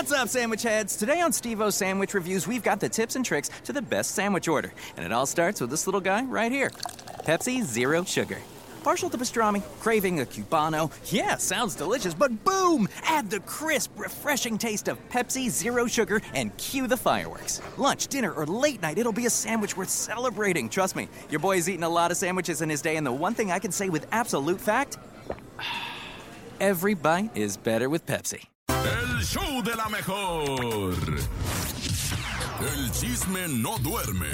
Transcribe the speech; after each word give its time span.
What's 0.00 0.12
up, 0.12 0.28
sandwich 0.30 0.62
heads? 0.62 0.96
Today 0.96 1.20
on 1.20 1.30
Steve 1.30 1.60
O 1.60 1.68
Sandwich 1.68 2.14
Reviews, 2.14 2.48
we've 2.48 2.62
got 2.62 2.80
the 2.80 2.88
tips 2.88 3.16
and 3.16 3.24
tricks 3.24 3.50
to 3.64 3.72
the 3.74 3.82
best 3.82 4.12
sandwich 4.12 4.48
order. 4.48 4.72
And 4.96 5.04
it 5.04 5.12
all 5.12 5.26
starts 5.26 5.60
with 5.60 5.68
this 5.68 5.86
little 5.86 6.00
guy 6.00 6.24
right 6.24 6.50
here 6.50 6.70
Pepsi 7.26 7.62
Zero 7.62 8.02
Sugar. 8.04 8.38
Partial 8.82 9.10
to 9.10 9.18
pastrami, 9.18 9.62
craving 9.78 10.20
a 10.20 10.24
cubano. 10.24 10.90
Yeah, 11.12 11.36
sounds 11.36 11.74
delicious, 11.74 12.14
but 12.14 12.44
boom! 12.44 12.88
Add 13.02 13.28
the 13.28 13.40
crisp, 13.40 13.90
refreshing 13.98 14.56
taste 14.56 14.88
of 14.88 14.98
Pepsi 15.10 15.50
Zero 15.50 15.86
Sugar 15.86 16.22
and 16.32 16.56
cue 16.56 16.86
the 16.86 16.96
fireworks. 16.96 17.60
Lunch, 17.76 18.06
dinner, 18.06 18.32
or 18.32 18.46
late 18.46 18.80
night, 18.80 18.96
it'll 18.96 19.12
be 19.12 19.26
a 19.26 19.30
sandwich 19.30 19.76
worth 19.76 19.90
celebrating. 19.90 20.70
Trust 20.70 20.96
me, 20.96 21.08
your 21.28 21.40
boy's 21.40 21.68
eaten 21.68 21.84
a 21.84 21.88
lot 21.90 22.10
of 22.10 22.16
sandwiches 22.16 22.62
in 22.62 22.70
his 22.70 22.80
day, 22.80 22.96
and 22.96 23.06
the 23.06 23.12
one 23.12 23.34
thing 23.34 23.52
I 23.52 23.58
can 23.58 23.70
say 23.70 23.90
with 23.90 24.06
absolute 24.12 24.62
fact 24.62 24.96
every 26.58 26.94
bite 26.94 27.36
is 27.36 27.58
better 27.58 27.90
with 27.90 28.06
Pepsi. 28.06 28.49
Show 29.22 29.62
de 29.62 29.76
la 29.76 29.88
mejor. 29.88 30.94
El 32.74 32.90
chisme 32.92 33.48
no 33.48 33.78
duerme 33.78 34.26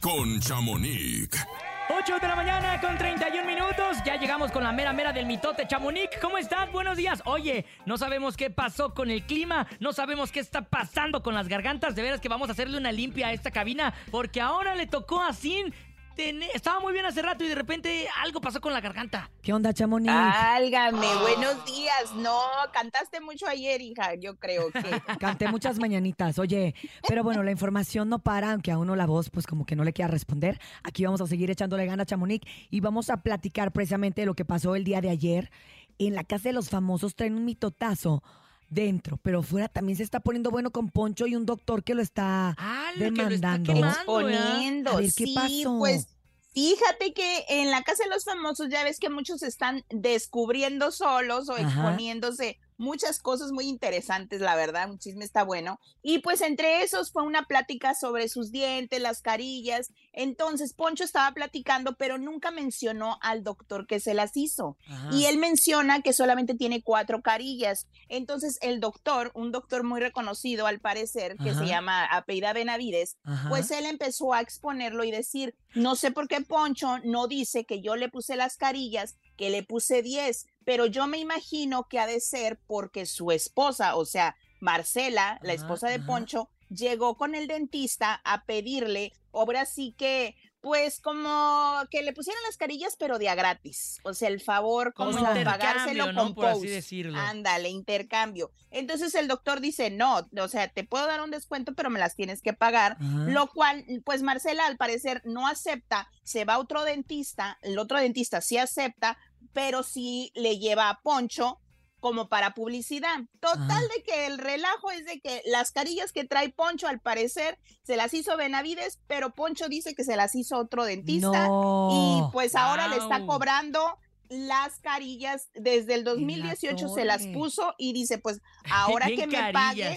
con 0.00 0.40
Chamonix. 0.40 1.46
8 1.88 2.18
de 2.20 2.26
la 2.26 2.34
mañana 2.34 2.80
con 2.80 2.98
31 2.98 3.46
minutos. 3.46 3.98
Ya 4.04 4.16
llegamos 4.16 4.50
con 4.50 4.64
la 4.64 4.72
mera 4.72 4.92
mera 4.92 5.12
del 5.12 5.26
mitote 5.26 5.68
Chamonix. 5.68 6.16
¿Cómo 6.20 6.38
estás? 6.38 6.72
Buenos 6.72 6.96
días. 6.96 7.22
Oye, 7.24 7.66
no 7.84 7.98
sabemos 7.98 8.36
qué 8.36 8.50
pasó 8.50 8.94
con 8.94 9.10
el 9.10 9.22
clima, 9.22 9.68
no 9.78 9.92
sabemos 9.92 10.32
qué 10.32 10.40
está 10.40 10.62
pasando 10.62 11.22
con 11.22 11.34
las 11.34 11.46
gargantas. 11.46 11.94
De 11.94 12.02
veras 12.02 12.20
que 12.20 12.28
vamos 12.28 12.48
a 12.48 12.52
hacerle 12.52 12.78
una 12.78 12.90
limpia 12.90 13.28
a 13.28 13.32
esta 13.32 13.52
cabina 13.52 13.94
porque 14.10 14.40
ahora 14.40 14.74
le 14.74 14.88
tocó 14.88 15.22
a 15.22 15.32
Sin. 15.32 15.72
Estaba 16.18 16.80
muy 16.80 16.94
bien 16.94 17.04
hace 17.04 17.20
rato 17.20 17.44
y 17.44 17.48
de 17.48 17.54
repente 17.54 18.08
algo 18.22 18.40
pasó 18.40 18.58
con 18.60 18.72
la 18.72 18.80
garganta. 18.80 19.30
¿Qué 19.42 19.52
onda, 19.52 19.74
Chamonix? 19.74 20.10
Álgame, 20.10 21.06
Ah. 21.06 21.18
buenos 21.20 21.64
días. 21.66 22.14
No, 22.16 22.38
cantaste 22.72 23.20
mucho 23.20 23.46
ayer, 23.46 23.82
hija, 23.82 24.14
yo 24.14 24.36
creo 24.36 24.70
que. 24.70 24.80
Canté 25.20 25.48
muchas 25.48 25.78
mañanitas. 25.78 26.38
Oye, 26.38 26.74
pero 27.06 27.22
bueno, 27.22 27.42
la 27.42 27.50
información 27.50 28.08
no 28.08 28.18
para, 28.18 28.52
aunque 28.52 28.72
a 28.72 28.78
uno 28.78 28.96
la 28.96 29.04
voz, 29.04 29.28
pues 29.28 29.46
como 29.46 29.66
que 29.66 29.76
no 29.76 29.84
le 29.84 29.92
quiera 29.92 30.10
responder. 30.10 30.58
Aquí 30.84 31.04
vamos 31.04 31.20
a 31.20 31.26
seguir 31.26 31.50
echándole 31.50 31.84
gana 31.84 32.04
a 32.04 32.06
Chamonix 32.06 32.46
y 32.70 32.80
vamos 32.80 33.10
a 33.10 33.18
platicar 33.18 33.70
precisamente 33.72 34.22
de 34.22 34.26
lo 34.26 34.34
que 34.34 34.46
pasó 34.46 34.74
el 34.74 34.84
día 34.84 35.02
de 35.02 35.10
ayer. 35.10 35.50
En 35.98 36.14
la 36.14 36.24
casa 36.24 36.48
de 36.48 36.54
los 36.54 36.70
famosos 36.70 37.14
traen 37.14 37.34
un 37.34 37.44
mitotazo 37.44 38.22
dentro, 38.68 39.16
pero 39.22 39.42
fuera 39.42 39.68
también 39.68 39.96
se 39.96 40.02
está 40.02 40.20
poniendo 40.20 40.50
bueno 40.50 40.70
con 40.70 40.90
Poncho 40.90 41.26
y 41.26 41.36
un 41.36 41.46
doctor 41.46 41.82
que 41.84 41.94
lo 41.94 42.02
está 42.02 42.54
Ah, 42.58 42.90
lo 42.96 43.04
que 43.12 43.22
lo 43.22 43.28
está 43.28 43.58
demandando. 43.58 43.86
Exponiendo. 43.88 44.90
A 44.90 44.96
ver, 44.96 45.12
¿qué 45.16 45.24
sí, 45.26 45.34
pasó? 45.34 45.78
pues 45.78 46.08
fíjate 46.52 47.12
que 47.12 47.44
en 47.48 47.70
la 47.70 47.82
casa 47.82 48.04
de 48.04 48.10
los 48.10 48.24
famosos 48.24 48.68
ya 48.70 48.82
ves 48.84 48.98
que 48.98 49.10
muchos 49.10 49.42
están 49.42 49.84
descubriendo 49.90 50.90
solos 50.90 51.48
o 51.48 51.52
Ajá. 51.52 51.62
exponiéndose 51.62 52.58
muchas 52.78 53.20
cosas 53.20 53.52
muy 53.52 53.66
interesantes, 53.68 54.40
la 54.40 54.56
verdad, 54.56 54.90
un 54.90 54.98
chisme 54.98 55.24
está 55.24 55.44
bueno. 55.44 55.80
Y 56.02 56.18
pues 56.18 56.40
entre 56.40 56.82
esos 56.82 57.10
fue 57.10 57.22
una 57.22 57.46
plática 57.46 57.94
sobre 57.94 58.28
sus 58.28 58.50
dientes, 58.50 59.00
las 59.00 59.22
carillas. 59.22 59.92
Entonces 60.12 60.72
Poncho 60.74 61.04
estaba 61.04 61.32
platicando, 61.32 61.96
pero 61.96 62.18
nunca 62.18 62.50
mencionó 62.50 63.18
al 63.22 63.42
doctor 63.44 63.86
que 63.86 64.00
se 64.00 64.14
las 64.14 64.36
hizo. 64.36 64.76
Ajá. 64.88 65.10
Y 65.12 65.26
él 65.26 65.38
menciona 65.38 66.02
que 66.02 66.12
solamente 66.12 66.54
tiene 66.54 66.82
cuatro 66.82 67.22
carillas. 67.22 67.86
Entonces 68.08 68.58
el 68.60 68.80
doctor, 68.80 69.30
un 69.34 69.52
doctor 69.52 69.82
muy 69.82 70.00
reconocido 70.00 70.66
al 70.66 70.80
parecer, 70.80 71.36
que 71.36 71.50
Ajá. 71.50 71.60
se 71.60 71.66
llama 71.66 72.04
Apeida 72.04 72.52
Benavides, 72.52 73.16
Ajá. 73.24 73.48
pues 73.48 73.70
él 73.70 73.86
empezó 73.86 74.32
a 74.34 74.40
exponerlo 74.40 75.04
y 75.04 75.10
decir, 75.10 75.54
no 75.74 75.96
sé 75.96 76.10
por 76.10 76.28
qué 76.28 76.40
Poncho 76.40 76.98
no 77.04 77.26
dice 77.26 77.64
que 77.64 77.80
yo 77.80 77.96
le 77.96 78.08
puse 78.08 78.36
las 78.36 78.56
carillas, 78.56 79.16
que 79.36 79.50
le 79.50 79.62
puse 79.62 80.02
10, 80.02 80.46
pero 80.66 80.86
yo 80.86 81.06
me 81.06 81.18
imagino 81.18 81.86
que 81.88 82.00
ha 82.00 82.06
de 82.06 82.20
ser 82.20 82.58
porque 82.66 83.06
su 83.06 83.30
esposa, 83.30 83.94
o 83.94 84.04
sea, 84.04 84.36
Marcela, 84.60 85.38
la 85.42 85.52
Ajá, 85.52 85.62
esposa 85.62 85.88
de. 85.88 86.00
Poncho, 86.00 86.50
llegó 86.68 87.16
con 87.16 87.36
el 87.36 87.46
dentista 87.46 88.20
a 88.24 88.44
pedirle, 88.46 89.12
ahora 89.32 89.64
sí 89.64 89.94
que, 89.96 90.34
pues 90.60 91.00
como 91.00 91.84
que 91.88 92.02
le 92.02 92.12
pusieran 92.12 92.42
las 92.42 92.56
carillas, 92.56 92.96
pero 92.98 93.20
de 93.20 93.28
a 93.28 93.36
gratis. 93.36 94.00
O 94.02 94.12
sea, 94.12 94.28
el 94.28 94.40
favor, 94.40 94.92
Como 94.92 95.12
como 95.12 95.22
pagárselo 95.44 96.12
¿no? 96.12 96.24
con 96.24 96.34
Por 96.34 96.46
así 96.46 96.66
decirlo. 96.66 97.16
Ándale, 97.16 97.68
intercambio. 97.68 98.50
Entonces 98.72 99.14
el 99.14 99.28
doctor 99.28 99.60
dice, 99.60 99.90
no, 99.90 100.28
o 100.36 100.48
sea, 100.48 100.66
te 100.66 100.82
puedo 100.82 101.06
dar 101.06 101.20
un 101.20 101.30
descuento, 101.30 101.74
pero 101.76 101.88
me 101.88 102.00
las 102.00 102.16
tienes 102.16 102.42
que 102.42 102.52
pagar. 102.52 102.96
Ajá. 103.00 103.26
Lo 103.28 103.46
cual, 103.46 103.84
pues 104.04 104.22
Marcela 104.22 104.66
al 104.66 104.76
parecer 104.76 105.22
no 105.24 105.46
acepta, 105.46 106.08
se 106.24 106.44
va 106.44 106.54
a 106.54 106.58
otro 106.58 106.82
dentista, 106.82 107.58
el 107.62 107.78
otro 107.78 108.00
dentista 108.00 108.40
sí 108.40 108.58
acepta, 108.58 109.16
pero 109.56 109.82
sí 109.82 110.30
le 110.34 110.58
lleva 110.58 110.90
a 110.90 111.00
Poncho 111.00 111.58
como 111.98 112.28
para 112.28 112.52
publicidad. 112.52 113.20
Total 113.40 113.62
Ajá. 113.70 113.80
de 113.96 114.02
que 114.04 114.26
el 114.26 114.36
relajo 114.38 114.90
es 114.90 115.06
de 115.06 115.18
que 115.18 115.42
las 115.46 115.72
carillas 115.72 116.12
que 116.12 116.24
trae 116.24 116.50
Poncho 116.50 116.86
al 116.86 117.00
parecer 117.00 117.58
se 117.82 117.96
las 117.96 118.12
hizo 118.14 118.36
Benavides, 118.36 119.00
pero 119.06 119.30
Poncho 119.34 119.68
dice 119.68 119.94
que 119.94 120.04
se 120.04 120.14
las 120.14 120.34
hizo 120.34 120.58
otro 120.58 120.84
dentista 120.84 121.48
No. 121.48 121.88
y 121.90 122.32
pues 122.32 122.54
ahora 122.54 122.86
le 122.88 122.96
está 122.98 123.24
cobrando 123.26 123.98
las 124.28 124.78
carillas 124.80 125.48
desde 125.54 125.94
el 125.94 126.04
2018 126.04 126.88
se 126.90 127.04
las 127.04 127.26
puso 127.28 127.74
y 127.78 127.92
dice 127.92 128.18
pues 128.18 128.40
ahora 128.70 129.06
que 129.06 129.26
me 129.26 129.52
pague 129.52 129.96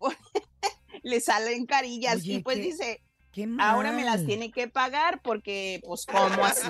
le 1.02 1.20
salen 1.20 1.66
carillas 1.66 2.16
Oye, 2.16 2.34
y 2.34 2.38
pues 2.42 2.56
qué- 2.58 2.62
dice 2.62 3.02
Qué 3.32 3.46
ahora 3.58 3.92
me 3.92 4.04
las 4.04 4.24
tiene 4.24 4.50
que 4.50 4.66
pagar 4.68 5.20
porque 5.22 5.80
pues 5.84 6.06
cómo 6.06 6.44
así 6.44 6.68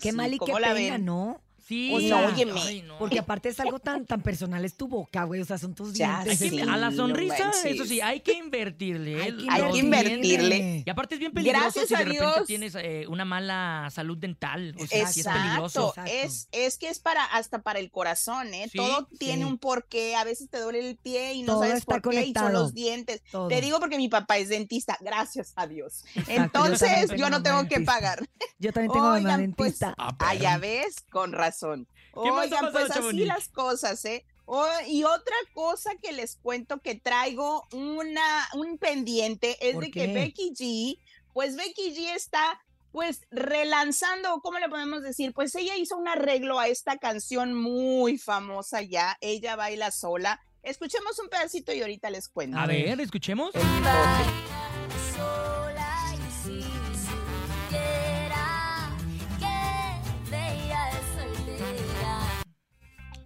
Qué 0.00 0.10
Sí, 0.10 0.16
mal 0.16 0.34
y 0.34 0.38
qué 0.38 0.46
¿cómo 0.46 0.58
la 0.58 0.74
pena? 0.74 0.98
¿no? 0.98 1.40
Sí. 1.66 1.90
O 1.94 2.00
sea, 2.00 2.18
Ay, 2.28 2.32
óyeme, 2.34 2.82
no. 2.82 2.98
Porque 2.98 3.18
aparte 3.18 3.48
es 3.48 3.60
algo 3.60 3.78
tan, 3.78 4.04
tan 4.06 4.20
personal, 4.22 4.64
es 4.64 4.74
tu 4.76 4.88
boca, 4.88 5.24
güey. 5.24 5.40
O 5.40 5.44
sea, 5.44 5.58
son 5.58 5.74
tus 5.74 5.92
Ya 5.94 6.24
dientes. 6.24 6.50
sí, 6.50 6.60
a 6.60 6.76
la 6.76 6.90
no 6.90 6.96
sonrisa, 6.96 7.52
eso 7.64 7.84
sí, 7.84 8.00
hay 8.00 8.20
que 8.20 8.34
invertirle. 8.34 9.22
Hay 9.22 9.28
¿eh? 9.30 9.36
que 9.36 9.46
Hay 9.50 9.78
invertirle. 9.78 10.82
Y 10.84 10.90
aparte 10.90 11.14
es 11.14 11.20
bien 11.20 11.32
peligroso 11.32 11.62
Gracias 11.64 11.88
si 11.88 11.94
de 11.94 12.00
a 12.00 12.04
repente 12.04 12.24
Dios. 12.36 12.46
tienes 12.46 12.74
eh, 12.74 13.04
una 13.08 13.24
mala 13.24 13.88
salud 13.92 14.18
dental. 14.18 14.74
O 14.78 14.86
sea, 14.86 15.06
sí 15.06 15.20
es 15.20 15.26
peligroso. 15.26 15.88
Exacto, 15.90 16.10
es, 16.12 16.48
es 16.52 16.78
que 16.78 16.88
es 16.88 16.98
para 16.98 17.24
hasta 17.24 17.62
para 17.62 17.78
el 17.78 17.90
corazón, 17.90 18.52
¿eh? 18.54 18.68
Sí, 18.70 18.78
Todo 18.78 19.06
sí. 19.10 19.18
tiene 19.18 19.44
un 19.44 19.58
porqué, 19.58 20.16
a 20.16 20.24
veces 20.24 20.50
te 20.50 20.58
duele 20.58 20.88
el 20.88 20.96
pie 20.96 21.34
y 21.34 21.42
no 21.42 21.54
Todo 21.54 21.62
sabes 21.66 21.84
por 21.84 22.02
qué, 22.02 22.08
y 22.08 22.12
son 22.12 22.20
conectado. 22.22 22.48
los 22.50 22.74
dientes. 22.74 23.22
Todo. 23.30 23.48
Te 23.48 23.60
digo 23.60 23.78
porque 23.78 23.96
mi 23.98 24.08
papá 24.08 24.38
es 24.38 24.48
dentista, 24.48 24.98
gracias 25.00 25.52
a 25.56 25.66
Dios. 25.66 26.04
Entonces, 26.26 27.10
yo 27.16 27.30
no 27.30 27.42
tengo 27.42 27.68
que 27.68 27.80
pagar. 27.80 28.26
Yo 28.58 28.72
también 28.72 28.92
tengo 28.92 29.12
Oigan, 29.12 29.52
pues, 29.54 29.78
dentista. 29.78 29.94
Ah, 29.96 30.34
ya 30.34 30.58
ves, 30.58 30.96
con 31.10 31.32
razón. 31.32 31.51
¿Qué 31.58 32.30
más 32.30 32.52
ha 32.52 32.56
Oigan, 32.56 32.72
pues 32.72 32.90
así 32.90 33.24
las 33.24 33.48
cosas, 33.48 34.04
¿eh? 34.04 34.24
Oh, 34.44 34.66
y 34.86 35.04
otra 35.04 35.36
cosa 35.54 35.92
que 36.02 36.12
les 36.12 36.36
cuento 36.36 36.80
que 36.80 36.94
traigo 36.94 37.66
una, 37.72 38.48
un 38.54 38.76
pendiente 38.76 39.56
es 39.66 39.74
¿Por 39.74 39.84
de 39.84 39.90
qué? 39.90 40.06
que 40.06 40.14
Becky 40.14 40.52
G, 40.52 40.98
pues 41.32 41.56
Becky 41.56 41.94
G 41.94 42.14
está 42.14 42.60
pues 42.90 43.22
relanzando, 43.30 44.40
¿cómo 44.42 44.58
le 44.58 44.68
podemos 44.68 45.02
decir? 45.02 45.32
Pues 45.32 45.54
ella 45.54 45.76
hizo 45.76 45.96
un 45.96 46.08
arreglo 46.08 46.58
a 46.58 46.68
esta 46.68 46.98
canción 46.98 47.54
muy 47.54 48.18
famosa 48.18 48.82
ya, 48.82 49.16
ella 49.22 49.56
baila 49.56 49.90
sola. 49.90 50.40
Escuchemos 50.62 51.18
un 51.18 51.28
pedacito 51.28 51.72
y 51.72 51.80
ahorita 51.80 52.10
les 52.10 52.28
cuento. 52.28 52.58
A 52.58 52.66
ver, 52.66 53.00
escuchemos. 53.00 53.52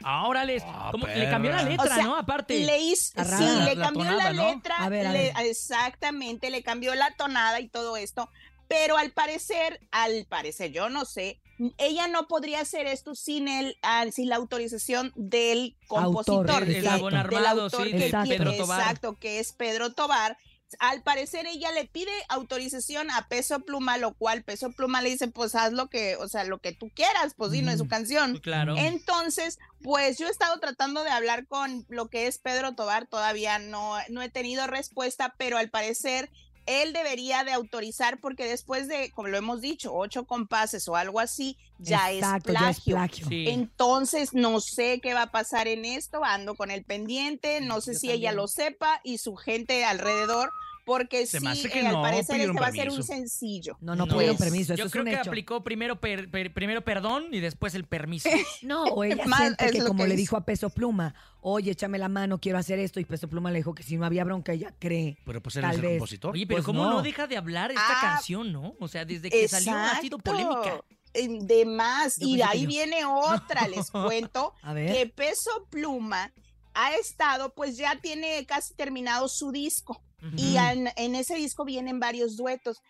Ahora 0.09 0.45
les. 0.45 0.63
Ah, 0.65 0.91
como- 0.93 1.09
le 1.09 1.29
cambió 1.29 1.51
la 1.51 1.65
letra, 1.65 1.85
O 1.85 1.89
sea, 1.89 2.05
¿no? 2.05 2.17
Aparte. 2.17 2.61
Le 2.61 2.79
hizo, 2.79 3.13
sí, 3.25 3.45
le 3.65 3.75
la 3.75 3.83
cambió 3.87 4.05
tonada, 4.05 4.33
la 4.33 4.33
¿no? 4.33 4.55
letra, 4.55 4.77
A 4.79 4.89
ver, 4.89 5.05
a 5.09 5.13
le- 5.13 5.33
ver. 5.33 5.47
exactamente, 5.47 6.49
le 6.51 6.63
cambió 6.63 6.95
la 6.95 7.11
tonada 7.17 7.59
y 7.61 7.69
todo 7.69 7.97
esto, 7.97 8.31
pero 8.69 8.97
al 8.97 9.11
parecer, 9.11 9.81
al 9.91 10.25
parecer, 10.29 10.71
yo 10.71 10.89
no 10.91 11.05
sé, 11.05 11.41
ella 11.79 12.07
no 12.07 12.29
podría 12.29 12.61
hacer 12.61 12.87
esto 12.87 13.15
sin 13.17 13.49
el, 13.49 13.77
ah, 13.83 14.05
sin 14.13 14.29
la 14.29 14.37
autorización 14.37 15.13
del 15.17 15.77
compositor, 15.89 16.51
Autor, 16.51 16.67
del 16.67 16.87
armado, 16.87 17.63
autor 17.63 17.85
sí, 17.87 17.91
que 17.91 17.99
de 17.99 18.07
Exacto. 18.07 18.29
tiene- 18.29 18.45
Pedro 18.45 18.57
Tobar. 18.59 18.81
exacto, 18.81 19.17
que 19.19 19.39
es 19.41 19.53
Pedro 19.53 19.93
Tobar. 19.93 20.37
Al 20.79 21.03
parecer 21.03 21.47
ella 21.47 21.71
le 21.73 21.87
pide 21.87 22.11
autorización 22.29 23.11
a 23.11 23.29
Peso 23.29 23.61
Pluma, 23.61 23.99
lo 23.99 24.15
cual 24.15 24.43
Peso 24.43 24.73
Pluma 24.73 25.01
le 25.01 25.11
dice, 25.11 25.29
pues 25.29 25.55
haz 25.55 25.73
lo 25.73 25.89
que, 25.89 26.17
o 26.17 26.29
sea, 26.29 26.45
lo 26.45 26.59
que 26.59 26.73
tú 26.73 26.91
quieras, 26.91 27.35
pues 27.37 27.53
sí, 27.53 27.63
no 27.63 27.71
es 27.71 27.79
su 27.79 27.89
canción. 27.89 28.39
Claro. 28.39 28.77
Entonces, 28.77 29.59
pues 29.83 30.19
yo 30.19 30.27
he 30.27 30.31
estado 30.31 30.59
tratando 30.59 31.05
de 31.05 31.11
hablar 31.11 31.47
con 31.47 31.87
lo 31.89 32.09
que 32.09 32.27
es 32.27 32.39
Pedro 32.39 32.75
Tobar, 32.75 33.07
todavía 33.07 33.59
no, 33.59 33.97
no 34.09 34.23
he 34.23 34.29
tenido 34.29 34.67
respuesta, 34.67 35.35
pero 35.39 35.59
al 35.59 35.71
parecer 35.71 36.31
él 36.67 36.93
debería 36.93 37.45
de 37.45 37.53
autorizar 37.53 38.19
porque 38.21 38.45
después 38.45 38.89
de, 38.89 39.11
como 39.13 39.29
lo 39.29 39.39
hemos 39.39 39.61
dicho, 39.61 39.95
ocho 39.95 40.25
compases 40.25 40.89
o 40.89 40.97
algo 40.97 41.21
así, 41.21 41.57
ya 41.79 42.13
Exacto, 42.13 42.53
es 42.53 42.61
ya 42.61 42.71
es 42.71 42.81
plagio. 42.81 43.29
Sí. 43.29 43.47
Entonces, 43.49 44.35
no 44.35 44.61
sé 44.61 45.01
qué 45.01 45.15
va 45.15 45.23
a 45.23 45.31
pasar 45.31 45.69
en 45.69 45.85
esto, 45.85 46.25
ando 46.25 46.55
con 46.57 46.71
el 46.71 46.85
pendiente, 46.85 47.61
no 47.61 47.81
sé 47.81 47.95
Yo 47.95 47.99
si 48.01 48.11
ella 48.11 48.33
lo 48.33 48.49
sepa 48.49 49.01
y 49.05 49.19
su 49.19 49.37
gente 49.37 49.85
alrededor, 49.85 50.53
porque 50.87 51.27
Se 51.27 51.41
sí, 51.41 51.45
me 51.45 51.51
hace 51.51 51.69
que 51.69 51.81
eh, 51.81 51.87
al 51.87 51.95
no 51.95 52.03
parecer 52.03 52.37
pidieron 52.37 52.57
este 52.57 52.61
va 52.63 52.67
a 52.69 52.73
ser 52.73 52.89
un 52.89 52.95
permiso. 52.97 53.13
sencillo. 53.13 53.77
No, 53.81 53.97
no, 53.97 54.07
No. 54.07 54.15
pidieron 54.15 54.37
Pues, 54.37 54.49
permiso, 54.49 54.73
eso 54.73 54.79
Yo 54.81 54.87
es 54.87 54.93
creo 54.93 55.05
un 55.05 55.11
que 55.11 55.17
hecho. 55.17 55.29
aplicó 55.31 55.63
primero, 55.65 56.01
per- 56.01 56.31
per- 56.31 56.55
primero 56.55 56.83
perdón 56.85 57.27
y 57.33 57.41
después 57.41 57.75
el 57.75 57.85
permiso. 57.85 58.29
No, 58.63 58.85
o 58.85 59.05
ella 59.05 59.27
Más 59.27 59.41
siente 59.41 59.67
es 59.67 59.73
que 59.73 59.79
lo 59.81 59.89
como 59.89 60.05
que 60.05 60.09
le 60.09 60.15
hizo. 60.15 60.21
dijo 60.21 60.37
a 60.37 60.45
Peso 60.47 60.71
Pluma, 60.71 61.15
oye, 61.41 61.73
échame 61.73 61.99
la 61.99 62.09
mano, 62.09 62.39
quiero 62.41 62.57
hacer 62.59 62.79
esto, 62.79 63.01
y 63.01 63.05
Peso 63.05 63.29
Pluma 63.29 63.51
le 63.51 63.59
dijo 63.59 63.75
que 63.75 63.83
si 63.83 63.97
no 63.97 64.07
había 64.07 64.23
bronca, 64.25 64.53
ella 64.53 64.73
cree. 64.79 65.19
Pero 65.27 65.43
pues 65.43 65.57
él 65.57 65.63
Tal 65.63 65.73
es 65.73 65.77
el 65.77 65.83
vez. 65.83 65.91
compositor. 65.99 66.33
Oye, 66.35 66.47
pero 66.47 66.59
Pues 66.59 66.65
¿cómo 66.67 66.85
no. 66.85 66.91
no. 66.93 67.03
deja 67.03 67.27
de 67.27 67.37
hablar 67.37 67.71
esta 67.73 67.83
Ah, 67.89 68.13
canción, 68.15 68.53
no? 68.53 68.75
O 68.81 68.89
sea, 68.89 69.05
desde 69.05 69.29
que 69.29 69.49
salió 69.49 69.75
ha 69.75 70.01
sido 70.01 70.19
polémica. 70.19 70.81
Eh, 71.15 71.29
De 71.43 71.65
más. 71.65 72.19
Yo 72.19 72.29
Y 72.29 72.37
pensé 72.37 72.37
que 72.37 72.45
ahí 72.45 72.63
yo. 72.63 72.69
viene 72.69 73.05
otra, 73.07 73.67
les 73.69 73.91
cuento, 73.91 74.55
A 74.63 74.73
ver. 74.73 74.93
que 74.95 75.07
Peso 75.07 75.51
Pluma 75.71 76.33
ha 76.75 76.95
estado, 76.95 77.55
pues 77.55 77.77
ya 77.79 77.99
tiene 78.01 78.45
casi 78.47 78.75
terminado 78.75 79.29
su 79.29 79.51
disco. 79.51 80.03
Y 80.37 80.57
Ujú. 80.57 80.67
en, 80.67 80.89
en 80.97 81.15
ese 81.15 81.35
disco 81.35 81.65
vienen 81.65 82.01
varios 82.01 82.37
duetos. 82.37 82.83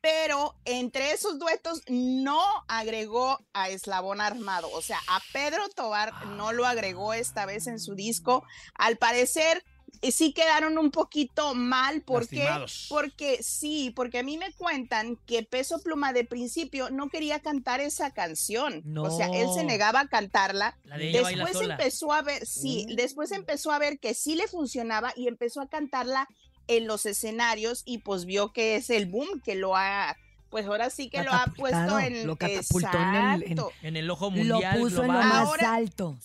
Pero 0.00 0.54
entre 0.64 1.10
esos 1.12 1.40
duetos 1.40 1.82
no 1.88 2.40
agregó 2.68 3.38
a 3.52 3.68
Eslabón 3.68 4.20
Armado. 4.20 4.70
O 4.72 4.80
sea, 4.80 5.00
a 5.08 5.20
Pedro 5.32 5.68
Tobar 5.74 6.26
no 6.26 6.52
lo 6.52 6.66
agregó 6.66 7.14
esta 7.14 7.46
vez 7.46 7.66
en 7.66 7.80
su 7.80 7.96
disco. 7.96 8.44
Al 8.74 8.96
parecer, 8.96 9.64
eh, 10.00 10.12
sí 10.12 10.32
quedaron 10.32 10.78
un 10.78 10.92
poquito 10.92 11.52
mal. 11.56 12.02
¿Por 12.02 12.28
qué? 12.28 12.48
Porque 12.88 13.42
sí, 13.42 13.90
porque 13.90 14.18
a 14.20 14.22
mí 14.22 14.38
me 14.38 14.52
cuentan 14.52 15.16
que 15.26 15.42
Peso 15.42 15.80
Pluma 15.82 16.12
de 16.12 16.24
principio 16.24 16.90
no 16.90 17.08
quería 17.08 17.40
cantar 17.40 17.80
esa 17.80 18.12
canción. 18.12 18.84
O 18.96 19.10
sea, 19.10 19.26
él 19.26 19.48
se 19.52 19.62
No. 19.64 19.68
negaba 19.68 19.98
a 20.02 20.08
cantarla. 20.08 20.78
La 20.84 20.96
de 20.96 21.10
Después 21.10 21.54
sola. 21.54 21.74
empezó 21.74 22.12
a 22.12 22.22
ver, 22.22 22.46
sí, 22.46 22.86
después 22.96 23.32
empezó 23.32 23.72
a 23.72 23.80
ver 23.80 23.98
que 23.98 24.14
sí 24.14 24.36
le 24.36 24.46
funcionaba 24.46 25.12
y 25.16 25.26
empezó 25.26 25.60
a 25.60 25.68
cantarla 25.68 26.28
en 26.68 26.86
los 26.86 27.04
escenarios 27.06 27.82
y 27.84 27.98
pues 27.98 28.24
vio 28.24 28.52
que 28.52 28.76
es 28.76 28.90
el 28.90 29.06
boom 29.06 29.40
que 29.44 29.54
lo 29.56 29.76
ha, 29.76 30.16
pues 30.50 30.66
ahora 30.66 30.90
sí 30.90 31.10
que 31.10 31.22
lo 31.22 31.32
ha 31.32 31.46
puesto 31.56 31.98
en 31.98 32.26
lo 32.26 32.36
catapultó 32.36 32.96
en 32.98 33.14
el- 33.14 33.42
en- 33.42 33.52
Exacto. 33.52 33.72
En 33.82 33.96
el 33.96 34.10
ojo 34.10 34.26
Lo 34.26 34.30
mundial 34.36 34.78
puso 34.78 35.02
en 35.02 35.08
lo 35.08 35.18
más 35.18 35.34
Ahora- 35.48 35.74
alto. 35.74 36.18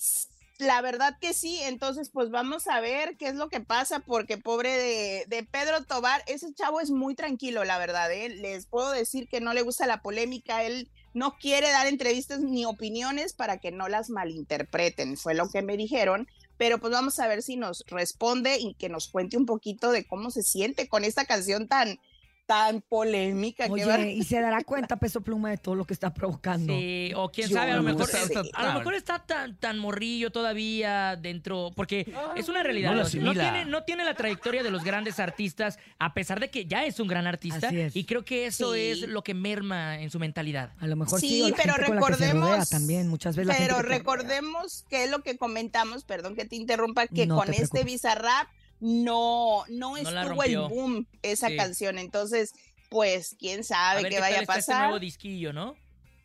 La 0.60 0.82
verdad 0.82 1.18
que 1.20 1.34
sí, 1.34 1.60
entonces 1.64 2.10
pues 2.10 2.30
vamos 2.30 2.68
a 2.68 2.80
ver 2.80 3.18
qué 3.18 3.28
es 3.28 3.36
lo 3.36 3.50
que 3.50 3.60
pasa, 3.60 4.00
porque 4.00 4.38
pobre 4.38 4.72
de, 4.72 5.26
de 5.28 5.44
Pedro 5.44 5.84
Tobar, 5.84 6.24
ese 6.28 6.54
chavo 6.54 6.80
es 6.80 6.92
muy 6.92 7.16
tranquilo, 7.16 7.64
la 7.66 7.80
verdad, 7.80 8.12
¿eh? 8.14 8.30
les 8.30 8.68
puedo 8.68 8.92
decir 8.92 9.28
que 9.28 9.42
no 9.42 9.54
le 9.54 9.64
gusta 9.64 9.88
la 9.88 10.02
polémica, 10.02 10.64
él 10.64 10.90
no 11.16 11.38
quiere 11.38 11.70
dar 11.72 11.88
entrevistas 11.88 12.40
ni 12.40 12.66
opiniones 12.66 13.34
para 13.34 13.58
que 13.58 13.72
no 13.72 13.90
las 13.90 14.10
malinterpreten, 14.10 15.18
fue 15.18 15.34
lo 15.34 15.50
que 15.50 15.64
me 15.64 15.76
dijeron, 15.76 16.28
pero 16.64 16.78
pues 16.78 16.94
vamos 16.94 17.20
a 17.20 17.28
ver 17.28 17.42
si 17.42 17.58
nos 17.58 17.84
responde 17.88 18.58
y 18.58 18.76
que 18.76 18.88
nos 18.88 19.10
cuente 19.10 19.36
un 19.36 19.46
poquito 19.46 19.92
de 19.92 20.08
cómo 20.08 20.32
se 20.32 20.44
siente 20.44 20.88
con 20.88 21.04
esta 21.04 21.26
canción 21.26 21.68
tan, 21.68 22.00
tan 22.46 22.82
polémica. 22.82 23.68
Oye, 23.70 24.12
y 24.12 24.24
se 24.24 24.40
dará 24.42 24.62
cuenta 24.64 24.98
Peso 24.98 25.22
Pluma 25.22 25.50
de 25.50 25.58
todo 25.58 25.76
lo 25.76 25.86
que 25.86 25.94
está 25.94 26.14
provocando. 26.14 26.74
Sí, 26.74 27.12
o 27.16 27.30
quién 27.32 27.48
Yo 27.50 27.56
sabe, 27.56 27.72
a 27.72 27.76
lo 27.78 27.84
no 27.84 27.90
mejor, 27.94 28.08
sé. 28.08 28.18
a 28.54 28.66
lo 28.66 28.80
mejor 28.80 28.96
está 28.96 29.20
tan, 29.26 29.56
tan 29.58 29.80
morrillo 29.80 30.32
todavía 30.32 31.16
dentro, 31.16 31.72
porque 31.76 32.14
es 32.36 32.50
una 32.50 32.62
realidad. 32.64 32.94
No 32.94 33.32
tiene, 33.34 33.66
no 33.66 33.84
tiene 33.84 34.04
la 34.04 34.14
trayectoria 34.16 34.62
de 34.64 34.72
los 34.72 34.84
grandes 34.84 35.20
artistas, 35.20 35.80
a 36.00 36.14
pesar 36.14 36.40
de 36.40 36.50
que 36.50 36.66
ya 36.66 36.86
es 36.86 37.00
un 37.00 37.08
gran 37.08 37.28
artista. 37.28 37.68
Así 37.68 37.80
es. 37.80 37.96
Y 37.96 38.04
creo 38.06 38.26
que 38.26 38.46
eso 38.46 38.74
Sí. 38.74 38.80
es 38.82 39.00
lo 39.08 39.24
que 39.24 39.34
merma 39.34 40.00
en 40.00 40.10
su 40.10 40.20
mentalidad. 40.20 40.72
A 40.80 40.88
lo 40.88 40.96
mejor 40.96 41.20
sí, 41.20 41.28
Sí, 41.30 41.42
o 41.44 41.50
la 41.50 41.56
pero 41.56 41.74
gente 41.76 41.88
con 41.88 41.96
la 41.96 42.08
que 42.08 42.14
se 42.14 42.20
rodea 42.20 42.34
recordemos- 42.34 42.70
también. 42.70 43.08
Muchas 43.08 43.36
veces 43.36 43.48
la 43.48 43.54
gente 43.56 43.74
Pero 43.74 43.82
que 43.88 43.90
recordemos 43.96 44.86
que 44.90 45.06
es 45.06 45.12
lo 45.12 45.22
que 45.24 45.38
comentamos, 45.38 46.04
perdón 46.04 46.36
que 46.36 46.46
te 46.46 46.56
interrumpa, 46.56 47.08
que 47.08 47.26
No 47.26 47.38
con 47.38 47.48
te 47.48 47.62
este. 47.62 47.84
Bizarrap 47.84 48.48
no, 48.84 49.64
no, 49.70 49.98
estuvo 49.98 50.44
el 50.44 50.58
boom 50.58 51.08
esa 51.22 51.48
Sí. 51.48 51.56
canción. 51.58 51.98
Entonces, 51.98 52.52
pues, 52.90 53.36
quién 53.40 53.62
A 53.62 53.64
sabe 53.64 54.04
ver 54.04 54.10
qué 54.12 54.16
qué 54.18 54.22
vaya 54.22 54.36
tal 54.36 54.40
a 54.40 54.42
está 54.44 54.58
este 54.60 54.72
pasar. 54.72 54.84
nuevo 54.84 55.00
disquillo, 55.00 55.54
¿no? 55.54 55.76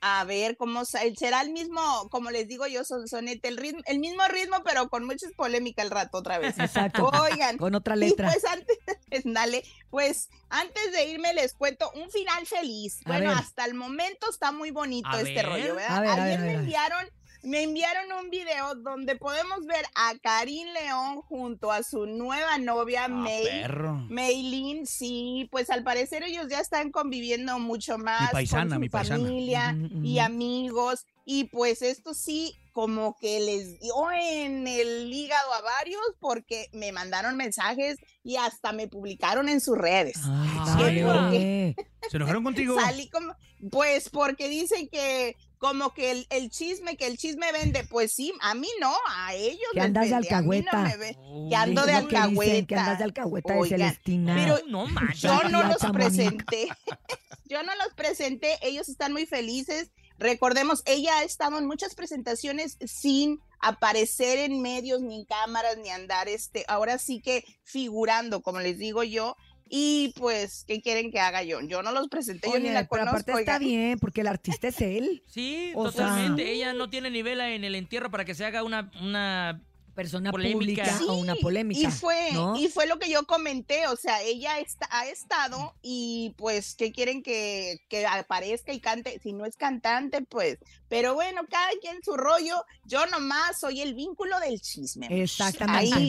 a 0.00 0.22
ver 0.22 0.56
cómo 0.56 0.84
será 0.84 1.40
el 1.40 1.50
mismo, 1.50 1.80
como 2.12 2.30
les 2.30 2.46
digo 2.46 2.68
yo, 2.68 2.84
son 2.84 3.08
sonete, 3.08 3.48
el 3.48 3.56
ritmo, 3.56 3.80
el 3.86 3.98
mismo 3.98 4.22
ritmo, 4.28 4.58
pero 4.64 4.88
con 4.88 5.04
muchas 5.04 5.32
polémicas 5.36 5.84
al 5.86 5.90
rato 5.90 6.18
otra 6.18 6.38
vez. 6.38 6.56
Exacto. 6.56 7.10
Oigan, 7.28 7.58
Con 7.58 7.74
otra 7.74 7.96
y 7.96 8.00
letra. 8.00 8.30
pues 8.30 8.44
antes, 8.44 8.76
dale, 9.24 9.64
pues 9.90 10.28
antes 10.50 10.92
de 10.92 11.06
irme 11.06 11.34
les 11.34 11.52
cuento 11.52 11.90
un 11.96 12.08
final 12.12 12.46
feliz. 12.46 13.00
A 13.06 13.08
Bueno, 13.08 13.30
ver. 13.30 13.38
hasta 13.38 13.64
el 13.64 13.74
momento 13.74 14.30
está 14.30 14.52
muy 14.52 14.70
bonito 14.70 15.08
A 15.10 15.16
este 15.20 15.34
ver. 15.34 15.46
rollo, 15.46 15.74
¿verdad? 15.74 15.96
A 15.96 16.00
ver, 16.00 16.10
a 16.10 16.14
ver, 16.14 16.22
Ayer 16.26 16.38
me 16.38 16.46
ver, 16.46 16.50
a 16.50 16.52
ver. 16.52 16.60
enviaron, 16.60 17.06
me 17.48 17.62
enviaron 17.62 18.12
un 18.24 18.30
video 18.30 18.74
donde 18.76 19.16
podemos 19.16 19.64
ver 19.66 19.84
a 19.94 20.12
Karim 20.22 20.68
León 20.68 21.22
junto 21.22 21.72
a 21.72 21.82
su 21.82 22.06
nueva 22.06 22.58
novia 22.58 23.04
Ah, 23.04 23.08
May. 23.08 23.64
Maylin, 24.08 24.86
sí, 24.86 25.48
pues 25.50 25.70
al 25.70 25.82
parecer 25.82 26.22
ellos 26.22 26.46
ya 26.50 26.60
están 26.60 26.90
conviviendo 26.90 27.58
mucho 27.58 27.98
más 27.98 28.30
paisana, 28.32 28.64
con 28.64 28.74
su 28.74 28.80
mi 28.80 28.88
paisana. 28.88 29.20
familia 29.24 29.76
Ujú, 29.76 30.04
y 30.04 30.18
amigos 30.18 31.06
y 31.24 31.44
pues 31.44 31.82
esto 31.82 32.14
sí 32.14 32.54
como 32.72 33.16
que 33.18 33.40
les 33.40 33.80
dio 33.80 34.10
en 34.12 34.66
el 34.68 35.12
hígado 35.12 35.52
a 35.52 35.60
varios 35.62 36.00
porque 36.20 36.68
me 36.72 36.92
mandaron 36.92 37.36
mensajes 37.36 37.96
y 38.22 38.36
hasta 38.36 38.72
me 38.72 38.86
publicaron 38.88 39.48
en 39.48 39.60
sus 39.60 39.76
redes. 39.76 40.16
Ay, 40.24 40.98
Ay, 40.98 41.02
vale. 41.02 41.76
¿Se 42.08 42.16
enojaron 42.18 42.44
contigo? 42.44 42.76
Salí 42.80 43.10
como, 43.10 43.34
pues 43.70 44.08
porque 44.10 44.48
dicen 44.48 44.88
que 44.88 45.36
como 45.58 45.92
que 45.92 46.10
el, 46.12 46.26
el 46.30 46.50
chisme, 46.50 46.96
que 46.96 47.06
el 47.06 47.18
chisme 47.18 47.50
vende, 47.52 47.84
pues 47.84 48.12
sí, 48.12 48.32
a 48.40 48.54
mí 48.54 48.68
no, 48.80 48.94
a 49.08 49.34
ellos 49.34 49.68
Que 49.72 49.80
andas 49.80 50.04
de 50.08 50.10
vende, 50.14 50.28
no 50.30 50.36
alcahueta. 50.38 50.96
ve- 50.96 51.16
Uy, 51.30 51.48
que 51.50 51.56
ando 51.56 51.82
de 51.82 51.92
que 51.92 51.98
dicen, 52.00 52.16
alcahueta. 52.16 52.66
Que 52.66 52.74
andas 52.76 52.98
de 52.98 53.04
alcahueta 53.04 53.54
de 53.54 53.68
Celestina. 53.68 54.34
pero 54.36 54.60
no 54.68 54.86
manches. 54.86 55.20
Yo 55.22 55.42
no 55.48 55.62
los 55.64 55.78
presenté. 55.92 56.68
Yo 57.46 57.62
no 57.62 57.74
los 57.76 57.94
presenté. 57.94 58.58
Ellos 58.62 58.88
están 58.88 59.12
muy 59.12 59.26
felices. 59.26 59.90
Recordemos, 60.18 60.82
ella 60.84 61.18
ha 61.18 61.22
estado 61.24 61.58
en 61.58 61.66
muchas 61.66 61.94
presentaciones 61.94 62.76
sin 62.84 63.40
aparecer 63.60 64.38
en 64.38 64.60
medios, 64.60 65.00
ni 65.00 65.20
en 65.20 65.24
cámaras, 65.24 65.76
ni 65.78 65.90
andar 65.90 66.28
este, 66.28 66.64
ahora 66.68 66.98
sí 66.98 67.20
que 67.20 67.44
figurando, 67.64 68.42
como 68.42 68.60
les 68.60 68.78
digo 68.78 69.02
yo. 69.04 69.36
Y 69.70 70.12
pues, 70.16 70.64
¿qué 70.66 70.80
quieren 70.80 71.10
que 71.10 71.20
haga 71.20 71.42
yo? 71.42 71.60
Yo 71.60 71.82
no 71.82 71.92
los 71.92 72.08
presenté, 72.08 72.48
yo 72.52 72.58
ni 72.58 72.70
la 72.70 72.80
pero 72.88 72.88
conozco. 73.04 73.10
aparte 73.10 73.32
está 73.40 73.58
bien, 73.58 73.98
porque 73.98 74.20
el 74.22 74.26
artista 74.28 74.68
es 74.68 74.80
él. 74.80 75.22
Sí, 75.28 75.72
O 75.74 75.90
sea- 75.90 76.06
totalmente. 76.06 76.50
Ella 76.52 76.72
no 76.72 76.88
tiene 76.90 77.10
nivel 77.10 77.40
en 77.40 77.64
el 77.64 77.74
entierro 77.74 78.10
para 78.10 78.24
que 78.24 78.34
se 78.34 78.44
haga 78.44 78.62
una, 78.62 78.90
una 79.00 79.60
Persona 79.94 80.30
Polémica. 80.30 80.84
pública 80.84 81.00
o 81.12 81.14
una 81.16 81.34
polémica. 81.34 81.80
Y 81.80 81.90
fue, 81.90 82.30
¿no? 82.32 82.54
y 82.56 82.68
fue 82.68 82.86
lo 82.86 83.00
que 83.00 83.10
yo 83.10 83.24
comenté, 83.26 83.88
o 83.88 83.96
sea, 83.96 84.22
ella 84.22 84.60
está, 84.60 84.86
ha 84.92 85.08
estado 85.08 85.74
y 85.82 86.34
pues, 86.36 86.76
¿qué 86.76 86.92
quieren 86.92 87.20
que, 87.20 87.80
que 87.88 88.06
aparezca 88.06 88.72
y 88.72 88.78
cante? 88.78 89.18
Si 89.20 89.32
no 89.32 89.44
es 89.44 89.56
cantante, 89.56 90.22
pues, 90.22 90.58
pero 90.88 91.14
bueno, 91.14 91.42
cada 91.50 91.68
quien 91.80 91.98
su 92.02 92.16
rollo, 92.16 92.64
yo 92.84 93.06
nomás 93.06 93.58
soy 93.60 93.80
el 93.80 93.94
vínculo 93.94 94.38
del 94.40 94.60
chisme. 94.60 95.06
Exactamente. 95.10 95.94
Ahí, 95.94 96.08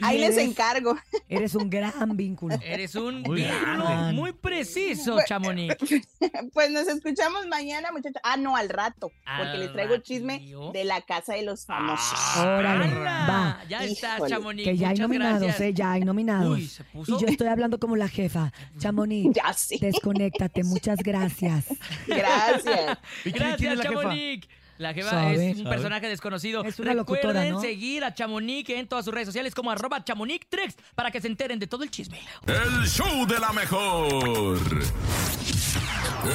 ahí 0.00 0.18
les 0.18 0.36
encargo. 0.36 0.96
Eres 1.28 1.54
un 1.54 1.68
gran 1.70 2.16
vínculo. 2.16 2.56
Eres 2.62 2.94
un 2.94 3.22
Muy 3.22 3.42
vínculo 3.42 3.84
muy 4.12 4.32
preciso, 4.32 5.14
Pues- 5.14 5.26
Chamonix. 5.26 5.74
Pues 6.52 6.70
nos 6.70 6.86
escuchamos 6.88 7.46
mañana, 7.46 7.90
muchachos. 7.92 8.20
Ah, 8.24 8.36
no, 8.36 8.56
al 8.56 8.68
rato, 8.68 9.10
porque 9.38 9.58
les 9.58 9.72
traigo 9.72 9.96
chisme 9.98 10.34
ratillo. 10.34 10.70
de 10.72 10.84
la 10.84 11.00
casa 11.02 11.34
de 11.34 11.42
los 11.42 11.64
famosos. 11.64 12.18
Órale, 12.36 12.84
¡Hala! 12.86 13.26
va. 13.28 13.64
Ya 13.68 13.84
está. 13.84 14.18
Chamonix. 14.28 14.64
Que 14.64 14.76
ya 14.76 14.90
hay 14.90 14.98
nominados, 14.98 15.42
gracias. 15.42 15.60
¿eh? 15.60 15.74
Ya 15.74 15.92
hay 15.92 16.00
nominados. 16.02 16.56
Uy, 16.58 16.66
se 16.66 16.84
puso. 16.84 17.16
Y 17.16 17.20
yo 17.20 17.26
estoy 17.26 17.46
hablando 17.48 17.78
como 17.78 17.96
la 17.96 18.08
jefa. 18.08 18.52
Chamonix, 18.78 19.34
Ya 19.34 19.52
sí, 19.54 19.78
desconéctate. 19.80 20.62
Muchas 20.64 20.98
gracias. 20.98 21.64
gracias. 22.06 22.98
¿Y 23.24 23.32
quién- 23.32 23.32
quién 23.32 23.34
Gracias, 23.34 23.72
es 23.72 23.78
la 23.78 23.82
jefa? 23.84 24.09
Chamonix. 24.10 24.48
La 24.78 24.94
jefa 24.94 25.10
Sabe. 25.10 25.50
es 25.50 25.56
un 25.58 25.64
Sabe. 25.64 25.76
personaje 25.76 26.08
desconocido. 26.08 26.64
Es 26.64 26.78
una 26.80 26.94
locutora, 26.94 27.28
Recuerden 27.32 27.52
¿no? 27.52 27.60
seguir 27.60 28.02
a 28.02 28.14
Chamonix 28.14 28.70
en 28.70 28.88
todas 28.88 29.04
sus 29.04 29.12
redes 29.12 29.26
sociales 29.26 29.54
como 29.54 29.70
arroba 29.70 30.02
chamonixtrex 30.02 30.74
para 30.94 31.10
que 31.10 31.20
se 31.20 31.26
enteren 31.26 31.58
de 31.58 31.66
todo 31.66 31.82
el 31.84 31.90
chisme. 31.90 32.18
El 32.46 32.88
show 32.88 33.26
de 33.26 33.38
la 33.38 33.52
mejor. 33.52 34.58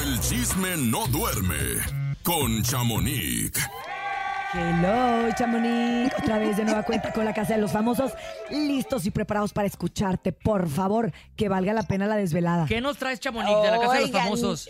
El 0.03 0.19
chisme 0.19 0.77
no 0.77 1.07
duerme 1.07 1.55
con 2.21 2.61
Chamonix. 2.61 3.67
Hello, 4.53 5.29
Chamonix. 5.37 6.13
Otra 6.17 6.37
vez 6.37 6.55
de 6.57 6.63
nueva 6.65 6.83
cuenta 6.83 7.11
con 7.11 7.25
la 7.25 7.33
Casa 7.33 7.55
de 7.55 7.61
los 7.61 7.71
Famosos. 7.71 8.13
Listos 8.51 9.05
y 9.05 9.11
preparados 9.11 9.51
para 9.53 9.67
escucharte. 9.67 10.31
Por 10.31 10.69
favor, 10.69 11.11
que 11.35 11.49
valga 11.49 11.73
la 11.73 11.83
pena 11.83 12.05
la 12.07 12.15
desvelada. 12.15 12.65
¿Qué 12.67 12.79
nos 12.79 12.97
traes, 12.97 13.19
Chamonix, 13.19 13.61
de 13.63 13.71
la 13.71 13.79
Casa 13.79 13.93
de 13.95 13.99
los 14.01 14.09
Oigan, 14.09 14.23
Famosos? 14.23 14.69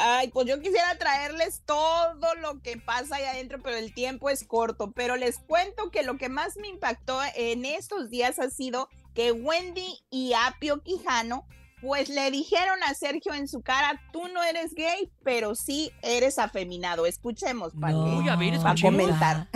Ay, 0.00 0.28
pues 0.28 0.46
yo 0.46 0.60
quisiera 0.60 0.96
traerles 0.96 1.62
todo 1.66 2.34
lo 2.36 2.60
que 2.62 2.76
pasa 2.76 3.16
ahí 3.16 3.24
adentro, 3.24 3.58
pero 3.62 3.76
el 3.76 3.92
tiempo 3.92 4.30
es 4.30 4.44
corto. 4.46 4.92
Pero 4.92 5.16
les 5.16 5.38
cuento 5.38 5.90
que 5.90 6.04
lo 6.04 6.16
que 6.18 6.28
más 6.28 6.56
me 6.56 6.68
impactó 6.68 7.20
en 7.34 7.64
estos 7.64 8.08
días 8.08 8.38
ha 8.38 8.48
sido 8.50 8.88
que 9.14 9.32
Wendy 9.32 9.98
y 10.10 10.32
Apio 10.34 10.82
Quijano, 10.84 11.44
pues 11.80 12.08
le 12.08 12.30
dijeron 12.30 12.78
a 12.84 12.94
Sergio 12.94 13.34
en 13.34 13.48
su 13.48 13.60
cara, 13.62 14.00
tú 14.12 14.28
no 14.28 14.42
eres 14.42 14.74
gay, 14.74 15.10
pero 15.24 15.54
sí 15.56 15.90
eres 16.02 16.38
afeminado. 16.38 17.04
Escuchemos, 17.06 17.72
para 17.80 17.92
No, 17.94 18.22
que- 18.22 18.30
a 18.30 18.36
ver, 18.36 18.56
para 18.58 18.74
escuchemos. 18.74 19.02
comentar. 19.02 19.48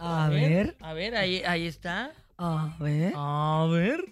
A 0.00 0.28
ver, 0.28 0.76
A 0.80 0.92
ver, 0.94 1.14
ahí, 1.16 1.42
ahí 1.44 1.66
está. 1.66 2.12
a 2.38 2.74
ver. 2.80 3.12
A 3.16 3.66
ver. 3.70 4.11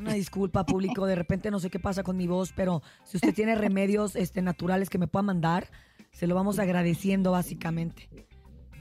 Una 0.00 0.14
disculpa, 0.14 0.64
público. 0.64 1.04
De 1.04 1.14
repente 1.14 1.50
no 1.50 1.60
sé 1.60 1.68
qué 1.68 1.78
pasa 1.78 2.02
con 2.02 2.16
mi 2.16 2.26
voz, 2.26 2.52
pero 2.56 2.82
si 3.04 3.18
usted 3.18 3.34
tiene 3.34 3.54
remedios 3.54 4.16
este, 4.16 4.40
naturales 4.40 4.88
que 4.88 4.96
me 4.96 5.06
pueda 5.06 5.22
mandar, 5.22 5.68
se 6.10 6.26
lo 6.26 6.34
vamos 6.34 6.58
agradeciendo 6.58 7.32
básicamente. 7.32 8.08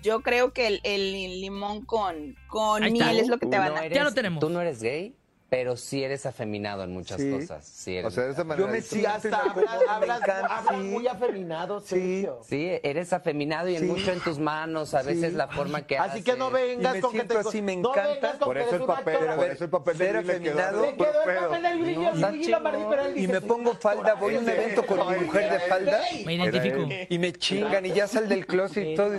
Yo 0.01 0.21
creo 0.21 0.53
que 0.53 0.67
el, 0.67 0.79
el 0.85 1.41
limón 1.41 1.83
con, 1.83 2.35
con 2.47 2.81
miel 2.83 3.19
es 3.19 3.27
lo 3.27 3.37
que 3.37 3.47
te 3.47 3.57
va 3.57 3.65
a 3.65 3.69
dar. 3.71 3.91
Ya 3.91 4.05
lo 4.05 4.13
tenemos. 4.13 4.39
Tú 4.39 4.49
no 4.49 4.61
eres 4.61 4.81
gay, 4.81 5.13
pero 5.49 5.75
sí 5.75 6.03
eres 6.03 6.25
afeminado 6.25 6.83
en 6.83 6.91
muchas 6.93 7.19
Sí. 7.19 7.31
cosas. 7.31 7.65
Sí, 7.65 7.95
eres 7.97 8.05
O 8.05 8.11
sea, 8.11 8.25
de 8.25 8.31
esa 8.31 8.43
manera. 8.43 8.67
Yo 8.67 8.71
me 8.71 8.81
siento 8.81 9.09
"Ya 9.09 9.15
está, 9.17 9.41
incómodo, 9.47 9.67
hablas- 9.67 9.89
hablas- 9.89 10.21
encanta". 10.21 10.55
hablas 10.57 10.75
Sí. 10.81 10.87
muy 10.89 11.07
afeminado, 11.07 11.79
Sergio. 11.81 12.39
Sí, 12.47 12.79
eres 12.83 13.13
afeminado 13.13 13.67
y 13.69 13.75
en 13.75 13.81
Sí. 13.81 13.87
mucho 13.87 14.11
en 14.11 14.19
tus 14.19 14.37
manos, 14.39 14.93
a 14.93 15.01
veces 15.01 15.31
Sí. 15.31 15.35
la 15.37 15.47
forma 15.47 15.81
que 15.87 15.97
Así 15.97 16.21
que 16.23 16.35
no 16.35 16.47
haces. 16.47 16.61
vengas 16.77 16.93
Y 16.93 16.95
me 16.97 17.01
con 17.01 17.11
que 17.13 17.23
te 17.23 17.37
así, 17.37 17.61
me 17.61 17.75
no 17.77 17.89
encanta. 17.89 18.13
vengas 18.13 18.31
con 18.37 18.47
Por 18.47 18.57
eso 18.59 18.75
el 18.75 18.83
papel, 18.83 19.17
por 19.35 19.45
eso 19.49 19.63
el 19.63 19.69
papel 19.69 19.97
de 19.97 20.09
afeminado, 20.09 20.81
Le 20.81 20.93
quedó 20.95 21.05
el 21.07 21.37
papel 21.39 21.89
y 21.89 21.95
No, 21.95 22.01
yo- 22.03 22.09
está 22.11 22.35
y 22.35 22.45
lo 22.47 22.63
perdí, 22.63 22.83
pero 22.89 23.01
él 23.01 23.07
chingón. 23.07 23.13
dice, 23.15 23.19
y 23.23 23.27
me 23.27 23.41
pongo 23.41 23.73
falda, 23.75 24.13
voy 24.15 24.35
a 24.35 24.39
un 24.39 24.49
evento 24.49 24.85
con 24.85 24.97
mi 25.11 25.25
mujer 25.25 25.51
de 25.51 25.59
falda 25.61 25.99
Me 26.25 26.33
identifico. 26.35 26.87
y 27.09 27.17
me 27.19 27.33
chingan 27.33 27.85
y 27.85 27.91
ya 27.91 28.07
sal 28.07 28.29
del 28.29 28.45
closet 28.45 28.85
y 28.85 28.95
todo. 28.95 29.13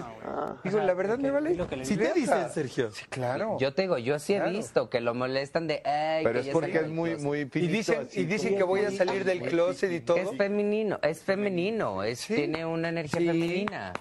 Digo, 0.62 0.78
la 0.78 0.94
verdad 0.94 1.18
me 1.18 1.30
vale. 1.32 1.56
Sí 1.84 1.96
te 1.96 2.12
dicen, 2.12 2.49
Sergio. 2.52 2.90
Sí, 2.92 3.04
claro. 3.08 3.56
Yo 3.58 3.75
te 3.75 3.82
digo, 3.82 3.99
yo 3.99 4.18
sí 4.20 4.34
he 4.34 4.40
visto 4.50 4.88
que 4.88 5.00
lo 5.00 5.12
molestan 5.14 5.66
de. 5.66 5.82
"Ay, 6.21 6.25
Pero 6.25 6.43
que 6.43 6.49
es 6.49 6.53
porque 6.53 6.79
es 6.79 6.89
muy, 6.89 7.11
closet". 7.11 7.25
muy 7.27 7.41
y 7.41 7.45
finito, 7.47 7.73
dicen, 7.73 8.00
así 8.09 8.21
y 8.21 8.25
dicen 8.25 8.57
que 8.57 8.62
voy 8.62 8.81
a 8.81 8.91
salir 8.91 9.25
del 9.25 9.41
closet 9.43 9.93
y 9.93 10.00
todo. 10.00 10.17
Es 10.17 10.31
femenino, 10.37 10.99
es 11.03 11.21
femenino, 11.23 12.03
es, 12.03 12.21
Sí. 12.21 12.35
tiene 12.35 12.65
una 12.65 12.89
energía 12.89 13.21
Sí. 13.21 13.27
femenina. 13.27 13.93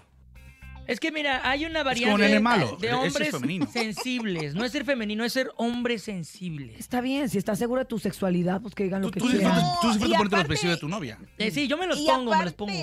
Es 0.87 0.99
que 0.99 1.11
mira, 1.11 1.47
hay 1.47 1.65
una 1.65 1.83
variante 1.83 2.39
malo, 2.39 2.75
de 2.77 2.87
es 2.87 2.93
hombres 2.95 3.29
femenino. 3.29 3.67
sensibles. 3.71 4.55
No 4.55 4.65
es 4.65 4.71
ser 4.71 4.85
femenino, 4.85 5.23
es 5.23 5.33
ser 5.33 5.51
hombre 5.55 5.99
sensible. 5.99 6.75
Está 6.79 6.99
bien, 6.99 7.29
si 7.29 7.37
estás 7.37 7.59
seguro 7.59 7.81
de 7.81 7.85
tu 7.85 7.99
sexualidad, 7.99 8.59
pues 8.61 8.73
que 8.73 8.85
digan 8.85 9.01
lo 9.01 9.09
Tú, 9.09 9.13
que 9.13 9.19
tú 9.19 9.27
quieran. 9.29 9.53
tú 9.81 9.87
No, 9.87 9.93
y 9.93 9.97
ponerte 9.99 10.07
los 10.17 10.25
aparte- 10.27 10.47
vestidos 10.47 10.75
de 10.77 10.79
tu 10.79 10.87
novia. 10.87 11.19
Eh, 11.37 11.51
sí, 11.51 11.67
yo 11.67 11.77
me 11.77 11.85
los 11.85 11.99
y 11.99 12.07
pongo, 12.07 12.31
me 12.31 12.43
los 12.43 12.53
aparte, 12.53 12.53
pongo. 12.53 12.73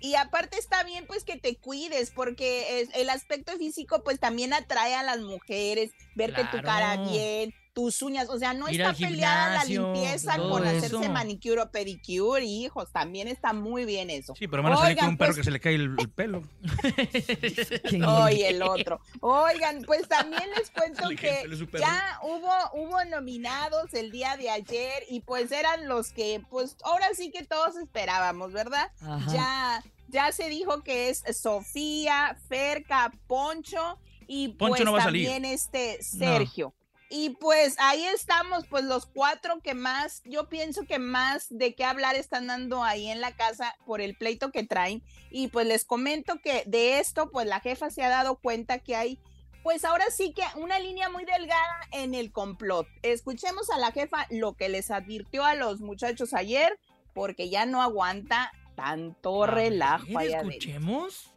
y 0.00 0.14
aparte 0.16 0.58
está 0.58 0.82
bien 0.82 1.04
pues 1.06 1.22
que 1.22 1.36
te 1.36 1.54
cuides 1.54 2.10
porque 2.10 2.80
es- 2.80 2.88
el 2.94 3.08
aspecto 3.10 3.56
físico 3.58 4.02
pues 4.02 4.18
también 4.18 4.52
atrae 4.52 4.94
a 4.96 5.04
las 5.04 5.20
mujeres, 5.20 5.92
ver 6.16 6.32
que 6.32 6.42
tu 6.42 6.56
cara 6.62 6.94
Claro. 6.96 7.10
bien, 7.12 7.54
tus 7.80 8.02
uñas, 8.02 8.28
o 8.28 8.38
sea, 8.38 8.52
no 8.52 8.68
Ir 8.68 8.82
está 8.82 8.92
peleada 8.92 9.56
la 9.56 9.64
limpieza 9.64 10.36
con 10.36 10.66
hacerse 10.66 10.86
eso. 10.86 11.10
manicure 11.10 11.62
o 11.62 11.70
pedicure, 11.70 12.44
hijos, 12.44 12.92
también 12.92 13.26
está 13.26 13.54
muy 13.54 13.86
bien 13.86 14.10
eso. 14.10 14.34
Sí, 14.38 14.48
pero 14.48 14.62
van 14.62 14.74
a 14.74 14.76
salir 14.76 14.96
con 14.98 15.04
Oigan, 15.04 15.10
un 15.12 15.16
perro 15.16 15.28
pues, 15.28 15.38
que 15.38 15.44
se 15.44 15.50
le 15.50 15.60
cae 15.60 15.76
el, 15.76 15.94
el 15.98 16.10
pelo. 16.10 16.42
Oye, 18.24 18.48
el 18.50 18.62
otro. 18.62 19.00
Oigan, 19.20 19.82
pues 19.86 20.06
también 20.08 20.42
les 20.58 20.70
cuento 20.70 21.08
que 21.08 21.48
ya 21.78 22.20
hubo, 22.22 22.52
hubo 22.74 23.02
nominados 23.06 23.94
el 23.94 24.10
día 24.10 24.36
de 24.36 24.50
ayer 24.50 25.04
y 25.08 25.20
pues 25.20 25.50
eran 25.50 25.88
los 25.88 26.12
que, 26.12 26.42
pues 26.50 26.76
ahora 26.84 27.06
sí 27.14 27.30
que 27.30 27.44
todos 27.44 27.76
esperábamos, 27.76 28.52
¿verdad? 28.52 28.92
Ajá. 29.00 29.32
Ya, 29.32 29.84
ya 30.08 30.32
se 30.32 30.50
dijo 30.50 30.82
que 30.82 31.08
es 31.08 31.24
Sofía, 31.32 32.36
Ferca, 32.46 33.10
Poncho 33.26 33.98
y 34.26 34.48
Poncho 34.48 34.74
pues 34.74 34.84
no 34.84 34.92
va 34.92 34.98
a 34.98 35.04
salir. 35.04 35.26
también 35.26 35.50
este 35.50 36.02
Sergio. 36.02 36.74
Y 37.12 37.30
pues 37.30 37.74
ahí 37.80 38.04
estamos, 38.04 38.68
pues 38.68 38.84
los 38.84 39.04
cuatro 39.04 39.60
que 39.60 39.74
más, 39.74 40.22
yo 40.24 40.48
pienso 40.48 40.84
que 40.86 41.00
más 41.00 41.46
de 41.50 41.74
qué 41.74 41.84
hablar 41.84 42.14
están 42.14 42.46
dando 42.46 42.84
ahí 42.84 43.08
en 43.08 43.20
la 43.20 43.32
casa 43.32 43.74
por 43.84 44.00
el 44.00 44.14
pleito 44.14 44.52
que 44.52 44.62
traen. 44.62 45.02
Y 45.28 45.48
pues 45.48 45.66
les 45.66 45.84
comento 45.84 46.38
que 46.40 46.62
de 46.66 47.00
esto, 47.00 47.28
pues 47.32 47.48
la 47.48 47.58
jefa 47.58 47.90
se 47.90 48.04
ha 48.04 48.08
dado 48.08 48.36
cuenta 48.36 48.78
que 48.78 48.94
hay, 48.94 49.18
pues 49.64 49.84
ahora 49.84 50.04
sí 50.10 50.32
que 50.32 50.44
una 50.56 50.78
línea 50.78 51.08
muy 51.08 51.24
delgada 51.24 51.80
en 51.90 52.14
el 52.14 52.30
complot. 52.30 52.86
Escuchemos 53.02 53.70
a 53.70 53.78
la 53.78 53.90
jefa 53.90 54.26
lo 54.30 54.52
que 54.54 54.68
les 54.68 54.92
advirtió 54.92 55.44
a 55.44 55.56
los 55.56 55.80
muchachos 55.80 56.32
ayer, 56.32 56.78
porque 57.12 57.50
ya 57.50 57.66
no 57.66 57.82
aguanta 57.82 58.52
tanto 58.76 59.46
relajo 59.46 60.04
A 60.04 60.06
ver, 60.06 60.16
allá 60.18 60.38
adentro. 60.38 60.50
escuchemos. 60.50 61.30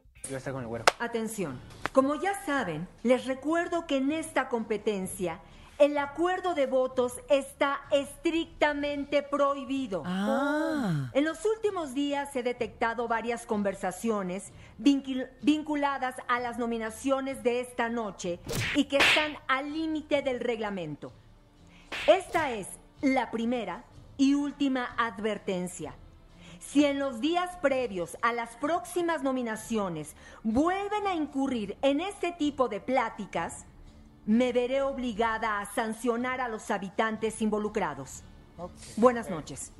Atención, 1.00 1.60
como 1.92 2.16
ya 2.16 2.46
saben, 2.46 2.88
les 3.02 3.26
recuerdo 3.26 3.88
que 3.88 3.98
en 3.98 4.12
esta 4.14 4.48
competencia 4.48 5.42
el 5.80 5.98
acuerdo 5.98 6.54
de 6.54 6.68
votos 6.68 7.14
está 7.30 7.82
estrictamente 7.92 9.24
prohibido. 9.24 10.04
Ah. 10.06 11.10
En 11.14 11.26
los 11.26 11.44
últimos 11.46 11.94
días 11.94 12.36
he 12.36 12.44
detectado 12.44 13.08
varias 13.08 13.46
conversaciones 13.46 14.52
vincul- 14.80 15.30
vinculadas 15.42 16.16
a 16.28 16.40
las 16.40 16.58
nominaciones 16.58 17.44
de 17.44 17.60
esta 17.60 17.90
noche 17.90 18.40
y 18.76 18.86
que 18.86 18.98
están 18.98 19.36
al 19.48 19.74
límite 19.74 20.22
del 20.22 20.40
reglamento. 20.40 21.12
Esta 22.08 22.52
es 22.52 22.68
la 23.02 23.30
primera 23.32 23.84
y 24.18 24.36
última 24.36 24.94
advertencia. 24.98 25.96
Si 26.60 26.86
en 26.86 26.98
los 26.98 27.20
días 27.20 27.58
previos 27.62 28.18
a 28.22 28.32
las 28.32 28.56
próximas 28.56 29.22
nominaciones 29.22 30.16
vuelven 30.44 31.08
a 31.08 31.14
incurrir 31.14 31.78
en 31.82 32.00
este 32.00 32.32
tipo 32.32 32.70
de 32.70 32.80
pláticas, 32.80 33.66
me 34.26 34.54
veré 34.54 34.82
obligada 34.82 35.60
a 35.60 35.74
sancionar 35.74 36.42
a 36.42 36.48
los 36.48 36.70
habitantes 36.72 37.42
involucrados. 37.42 38.24
Buenas 38.98 39.30
noches. 39.30 39.74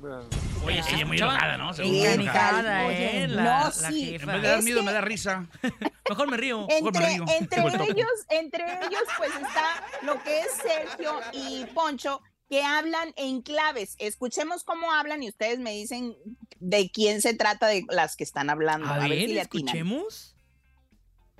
Oye, 0.64 0.82
sí, 0.82 1.04
muy 1.04 1.16
Escuchaba 1.16 1.32
enojada, 1.34 1.56
¿no? 1.58 1.72
Se 1.74 1.82
ve 1.82 1.90
Bien 1.90 2.16
muy 2.16 2.24
enojada. 2.24 2.92
eh, 2.92 3.28
la, 3.28 3.42
no, 3.64 3.70
sí. 3.70 4.16
En 4.16 4.26
vez 4.26 4.42
de 4.42 4.48
dar 4.48 4.58
Es 4.58 4.64
miedo, 4.64 4.80
que- 4.80 4.86
me 4.86 4.92
da 4.92 5.00
risa. 5.00 5.46
Mejor 6.08 6.28
me 6.30 6.36
río. 6.36 6.66
Mejor 6.66 6.92
me 6.92 7.14
Entre, 7.38 7.62
río. 7.62 7.82
ellos, 7.84 8.08
entre 8.30 8.64
ellos, 8.86 9.02
pues 9.16 9.30
está 9.36 9.82
lo 10.02 10.20
que 10.22 10.40
es 10.40 10.48
Sergio 10.52 11.20
y 11.32 11.64
Poncho, 11.66 12.20
que 12.50 12.62
hablan 12.64 13.12
en 13.16 13.42
claves. 13.42 13.94
Escuchemos 13.98 14.64
cómo 14.64 14.92
hablan 14.92 15.22
y 15.22 15.28
ustedes 15.28 15.60
me 15.60 15.70
dicen 15.70 16.14
de 16.58 16.90
quién 16.90 17.22
se 17.22 17.32
trata 17.34 17.68
de 17.68 17.84
las 17.88 18.16
que 18.16 18.24
están 18.24 18.50
hablando. 18.50 18.88
A 18.88 18.96
A, 18.96 18.98
ver, 18.98 19.10
ver, 19.10 19.28
si 19.28 19.38
escuchemos. 19.38 20.33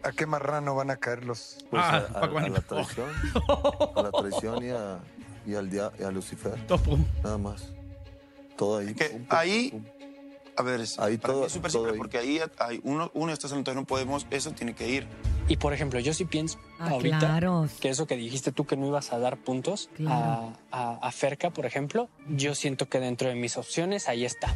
¿A 0.04 0.12
qué 0.12 0.26
marrano 0.26 0.74
van 0.74 0.90
a 0.90 0.96
caer 0.96 1.24
los? 1.24 1.64
Pues 1.70 1.82
Ah, 1.84 2.06
a, 2.14 2.26
la 2.26 2.60
traición, 2.60 3.08
a 3.96 4.02
la 4.02 4.10
traición 4.12 4.64
y, 4.64 4.70
a, 4.70 4.98
y 5.46 5.54
al 5.54 5.70
dia- 5.70 5.92
y 5.98 6.02
a 6.02 6.10
Lucifer, 6.10 6.54
Topo. 6.66 6.98
nada 7.22 7.38
más. 7.38 7.72
Todo 8.56 8.78
ahí. 8.78 8.94
Que 8.94 9.06
pum, 9.06 9.18
pum, 9.24 9.26
ahí- 9.38 9.70
pum. 9.70 9.84
A 10.56 10.62
ver, 10.62 10.82
es, 10.82 11.00
Ahí 11.00 11.18
para 11.18 11.32
mí 11.34 11.38
todo- 11.40 11.46
es 11.46 11.52
súper 11.52 11.70
simple, 11.72 11.90
ahí. 11.92 11.98
porque 11.98 12.16
ahí 12.18 12.40
hay 12.60 12.80
uno, 12.84 13.10
uno 13.14 13.32
está 13.32 13.48
solo, 13.48 13.58
entonces 13.58 13.80
no 13.80 13.86
podemos, 13.88 14.24
eso 14.30 14.52
tiene 14.52 14.72
que 14.72 14.88
ir. 14.88 15.04
Y 15.48 15.56
por 15.56 15.72
ejemplo, 15.72 15.98
yo 15.98 16.14
sí 16.14 16.26
pienso 16.26 16.60
Ah, 16.78 16.90
ahorita 16.90 17.18
claro. 17.18 17.68
que 17.80 17.88
eso 17.88 18.06
que 18.06 18.14
dijiste 18.16 18.52
tú 18.52 18.64
que 18.64 18.76
no 18.76 18.86
ibas 18.86 19.12
a 19.12 19.18
dar 19.18 19.36
puntos 19.36 19.90
Claro. 19.96 20.52
a, 20.70 20.92
a, 20.92 21.08
a 21.08 21.10
Ferca, 21.10 21.50
por 21.50 21.66
ejemplo, 21.66 22.08
yo 22.28 22.54
siento 22.54 22.88
que 22.88 23.00
dentro 23.00 23.28
de 23.28 23.34
mis 23.34 23.56
opciones 23.56 24.08
ahí 24.08 24.24
está. 24.24 24.54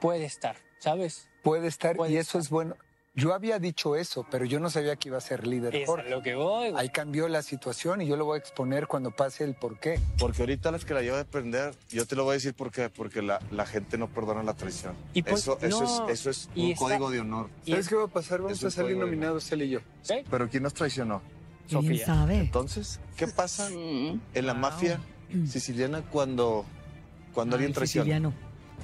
Puede 0.00 0.24
estar, 0.24 0.54
¿sabes? 0.78 1.28
Puede 1.42 1.66
estar 1.66 1.96
Puede 1.96 2.12
y 2.12 2.16
eso 2.18 2.38
es 2.38 2.48
bueno. 2.48 2.76
Yo 3.18 3.34
había 3.34 3.58
dicho 3.58 3.96
eso, 3.96 4.24
pero 4.30 4.44
yo 4.44 4.60
no 4.60 4.70
sabía 4.70 4.94
que 4.94 5.08
iba 5.08 5.18
a 5.18 5.20
ser 5.20 5.44
líder 5.46 5.74
Es 5.74 5.88
a 5.88 5.92
Jorge. 5.92 6.08
lo 6.10 6.22
que 6.22 6.34
voy. 6.36 6.70
güey. 6.70 6.80
Ahí 6.80 6.88
cambió 6.90 7.26
la 7.28 7.42
situación 7.42 8.00
y 8.00 8.06
yo 8.06 8.16
lo 8.16 8.24
voy 8.24 8.36
a 8.36 8.38
exponer 8.38 8.86
cuando 8.86 9.10
pase 9.10 9.42
el 9.42 9.54
por 9.54 9.80
qué. 9.80 9.98
Porque 10.18 10.42
ahorita 10.42 10.70
las 10.70 10.84
que 10.84 10.94
la 10.94 11.02
lleva 11.02 11.18
a 11.20 11.24
prender, 11.24 11.74
yo 11.88 12.06
te 12.06 12.14
lo 12.14 12.22
voy 12.22 12.32
a 12.32 12.34
decir 12.34 12.54
por 12.54 12.70
qué, 12.70 12.88
porque 12.90 13.20
la, 13.22 13.40
la 13.50 13.66
gente 13.66 13.98
no 13.98 14.08
perdona 14.08 14.42
la 14.44 14.54
traición. 14.54 14.94
Y 15.14 15.22
pues, 15.22 15.40
eso, 15.42 15.58
eso 15.60 15.80
no, 15.82 16.08
es, 16.08 16.20
eso 16.20 16.30
es 16.30 16.48
y 16.54 16.66
un 16.66 16.70
está- 16.72 16.84
código 16.84 17.10
de 17.10 17.20
honor. 17.20 17.50
Y 17.64 17.70
¿Sabes 17.72 17.86
es- 17.86 17.90
qué 17.90 17.96
va 17.96 18.04
a 18.04 18.08
pasar? 18.08 18.40
Vamos 18.40 18.62
a 18.62 18.70
salir 18.70 18.96
nominados 18.96 19.50
él 19.50 19.62
y 19.62 19.70
yo. 19.70 19.80
¿sí? 20.02 20.14
Pero 20.30 20.48
¿quién 20.48 20.62
nos 20.62 20.74
traicionó? 20.74 21.20
¿Quién 21.68 21.82
Sofía. 21.82 22.06
sabe? 22.06 22.36
Entonces, 22.38 23.00
¿qué 23.16 23.26
pasa 23.26 23.68
en 23.68 24.20
la 24.46 24.52
Wow. 24.52 24.62
mafia 24.62 25.00
siciliana 25.46 26.02
cuando, 26.02 26.64
cuando 27.34 27.56
Ay, 27.56 27.58
alguien 27.62 27.74
traiciona? 27.74 28.04
siciliano. 28.04 28.32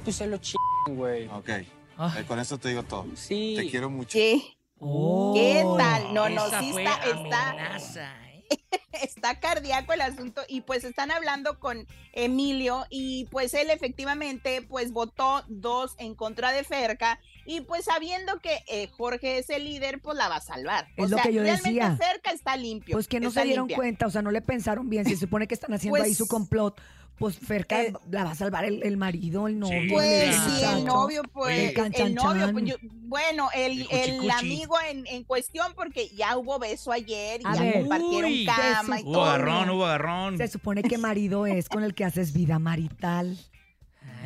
Pues 0.03 0.17
se 0.17 0.27
lo 0.27 0.39
ch... 0.39 0.55
güey. 0.89 1.29
Ok, 1.29 1.49
Ah. 1.99 2.15
eh, 2.19 2.25
con 2.27 2.39
eso 2.39 2.59
te 2.59 2.69
digo 2.71 2.83
todo. 2.83 3.07
Sí. 3.15 3.55
Te 3.57 3.71
quiero 3.71 3.91
mucho. 3.91 4.11
¿Qué? 4.13 4.41
Oh. 4.79 5.33
¿Qué 5.35 5.65
tal? 5.79 6.13
No, 6.15 6.29
no, 6.29 6.47
sí 6.61 6.71
está, 6.77 6.95
está, 7.05 7.51
amenaza, 7.51 8.13
¿eh? 8.27 8.45
está 9.03 9.41
cardíaco 9.41 9.93
el 9.93 10.01
asunto 10.03 10.43
y 10.49 10.61
pues 10.63 10.85
están 10.85 11.11
hablando 11.11 11.59
con 11.59 11.87
Emilio 12.13 12.85
y 12.91 13.25
pues 13.27 13.55
él 13.55 13.71
efectivamente 13.71 14.63
pues 14.69 14.93
votó 14.93 15.43
dos 15.49 15.95
en 15.99 16.15
contra 16.15 16.53
de 16.53 16.65
Ferca 16.65 17.19
y 17.47 17.61
pues 17.63 17.85
sabiendo 17.85 18.41
que 18.41 18.63
eh, 18.69 18.89
Jorge 18.89 19.39
es 19.39 19.51
el 19.51 19.65
líder 19.65 20.01
pues 20.01 20.17
la 20.19 20.29
va 20.29 20.37
a 20.37 20.41
salvar. 20.41 20.89
Es 20.97 21.07
o 21.07 21.09
lo 21.09 21.17
sea, 21.17 21.23
que 21.25 21.33
yo 21.33 21.43
realmente 21.43 21.69
decía. 21.71 21.97
Ferca 21.97 22.31
está 22.33 22.57
limpio. 22.57 22.95
Pues 22.95 23.09
que 23.09 23.21
no 23.21 23.31
se 23.31 23.43
dieron 23.45 23.65
limpia. 23.65 23.77
cuenta, 23.77 24.07
o 24.07 24.11
sea, 24.11 24.23
no 24.23 24.31
le 24.31 24.43
pensaron 24.43 24.89
bien. 24.91 25.05
Se 25.07 25.17
supone 25.17 25.47
que 25.47 25.55
están 25.55 25.73
haciendo 25.73 25.97
Pues- 25.99 26.09
ahí 26.09 26.15
su 26.15 26.27
complot. 26.27 26.81
Pues 27.19 27.39
Ferca 27.39 27.81
Eh, 27.83 27.93
la 28.11 28.25
va 28.25 28.33
a 28.33 28.35
salvar 28.35 28.65
el, 28.65 28.83
el 28.83 28.97
marido, 28.97 29.47
el 29.47 29.59
novio. 29.59 29.93
Pues 29.93 30.05
el 30.29 30.35
sí, 30.35 30.51
muchacho. 30.51 30.77
el 30.79 30.85
novio, 30.85 31.23
pues, 31.33 31.59
El 31.77 31.95
el 31.95 32.15
novio, 32.15 32.53
pues, 32.53 32.65
yo- 32.65 32.77
bueno, 32.83 33.49
el, 33.55 33.87
El 33.91 34.11
el 34.25 34.31
amigo 34.31 34.75
en, 34.91 35.07
en 35.07 35.23
cuestión, 35.23 35.73
porque 35.77 36.09
ya 36.09 36.37
hubo 36.37 36.59
beso 36.59 36.91
ayer 36.91 37.41
y 37.41 37.45
A 37.47 37.55
ya 37.55 37.61
ver. 37.63 37.75
compartieron 37.81 38.31
Uy, 38.33 38.45
cama 38.47 39.01
y. 39.01 39.05
Hubo 39.05 39.13
todo. 39.13 39.25
agarrón, 39.27 39.71
hubo 39.71 39.87
agarrón. 39.87 40.39
Se 40.39 40.49
supone 40.49 40.83
que 40.83 40.99
marido 40.99 41.47
es 41.47 41.69
con 41.69 41.85
el 41.85 41.95
que 41.95 42.05
haces 42.05 42.33
vida 42.33 42.59
marital. 42.59 43.39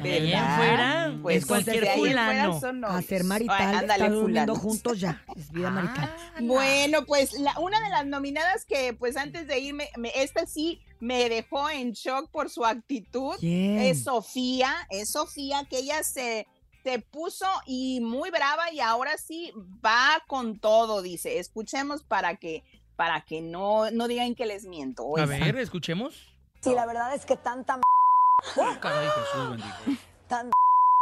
¿Verdad? 0.03 0.57
fuera, 0.57 1.19
Pues 1.23 1.37
es 1.39 1.47
cualquier 1.47 1.81
de 1.85 1.91
fuera 1.97 2.25
fulano. 2.27 2.61
son 2.61 2.85
A 2.85 2.89
novios. 2.89 3.05
ser 3.07 3.25
marital, 3.25 3.57
Ay, 3.59 3.75
ándale, 3.77 4.11
durmiendo 4.11 4.55
juntos 4.57 5.01
ya. 5.01 5.23
Es 5.37 5.51
vida 5.53 5.71
marital. 5.71 6.15
Bueno, 6.41 7.05
pues 7.07 7.33
la, 7.39 7.59
una 7.59 7.81
de 7.81 7.89
las 7.91 8.07
nominadas 8.07 8.65
que 8.65 8.95
pues 8.95 9.17
antes 9.17 9.47
de 9.47 9.59
irme, 9.59 9.89
me- 9.97 10.13
esta 10.15 10.47
sí 10.47 10.81
me 11.01 11.29
dejó 11.29 11.69
en 11.71 11.93
shock 11.93 12.31
por 12.31 12.51
su 12.51 12.65
actitud, 12.65 13.37
¿Quién? 13.39 13.79
es 13.79 14.05
Sofía, 14.05 14.75
es 14.91 15.11
Sofía 15.13 15.65
que 15.69 15.79
ella 15.79 16.03
se, 16.03 16.47
se 16.85 16.99
puso 17.01 17.47
y 17.67 18.01
muy 18.01 18.31
brava 18.31 18.73
y 18.73 18.81
ahora 18.81 19.17
sí 19.19 19.53
va 19.85 20.23
con 20.27 20.59
todo, 20.59 21.03
dice. 21.03 21.39
Escuchemos 21.39 22.03
para 22.03 22.37
que 22.37 22.65
para 22.97 23.21
que 23.21 23.41
no, 23.41 23.93
no 23.93 24.09
digan 24.09 24.35
que 24.35 24.45
les 24.45 24.65
miento. 24.67 25.17
A 25.17 25.25
ver, 25.25 25.57
escuchemos. 25.59 26.17
Sí, 26.61 26.75
la 26.75 26.85
verdad 26.85 27.15
es 27.15 27.25
que 27.25 27.37
tanta 27.37 27.75
m- 27.75 27.83
Caray, 28.81 29.09
Jesús 29.09 29.51
bendito. 29.51 30.03
tan 30.29 30.51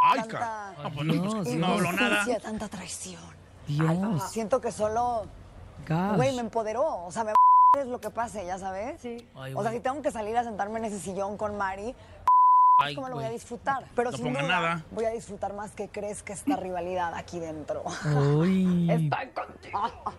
Ay, 0.01 0.21
tanta 0.21 0.75
no, 0.83 0.91
pues 0.93 1.07
no, 1.07 1.23
pues, 1.33 1.45
Dios, 1.45 1.57
no 1.57 1.67
habló 1.67 1.93
nada. 1.93 2.25
tanta 2.41 2.69
traición. 2.69 3.23
Dios. 3.67 4.31
Siento 4.31 4.61
que 4.61 4.71
solo, 4.73 5.27
güey, 6.17 6.35
me 6.35 6.41
empoderó. 6.41 7.05
O 7.05 7.11
sea, 7.11 7.25
me 7.25 7.33
es 7.81 7.87
lo 7.87 8.01
que 8.01 8.11
pase, 8.11 8.45
ya 8.47 8.59
sabes. 8.59 9.01
Sí. 9.01 9.27
Ay, 9.35 9.53
o 9.55 9.63
sea, 9.63 9.73
si 9.73 9.81
tengo 9.81 10.01
que 10.03 10.11
salir 10.11 10.37
a 10.37 10.45
sentarme 10.45 10.79
en 10.79 10.87
ese 10.87 10.99
sillón 11.01 11.37
con 11.37 11.57
Mari, 11.57 11.95
Ay, 12.79 12.95
¿cómo 12.95 13.09
lo 13.09 13.15
voy 13.17 13.25
a 13.25 13.31
disfrutar? 13.31 13.87
Pero 13.95 14.11
No 14.11 14.17
sin 14.19 14.33
duda, 14.35 14.43
nada. 14.43 14.85
voy 14.91 15.07
a 15.07 15.11
disfrutar 15.11 15.55
más 15.55 15.71
que 15.73 15.89
crees 15.89 16.23
que 16.23 16.35
esta 16.35 16.57
rivalidad 16.57 17.15
aquí 17.15 17.39
dentro. 17.39 17.83
Uy. 18.37 18.91
Estoy 18.91 19.29
contigo. 19.31 20.15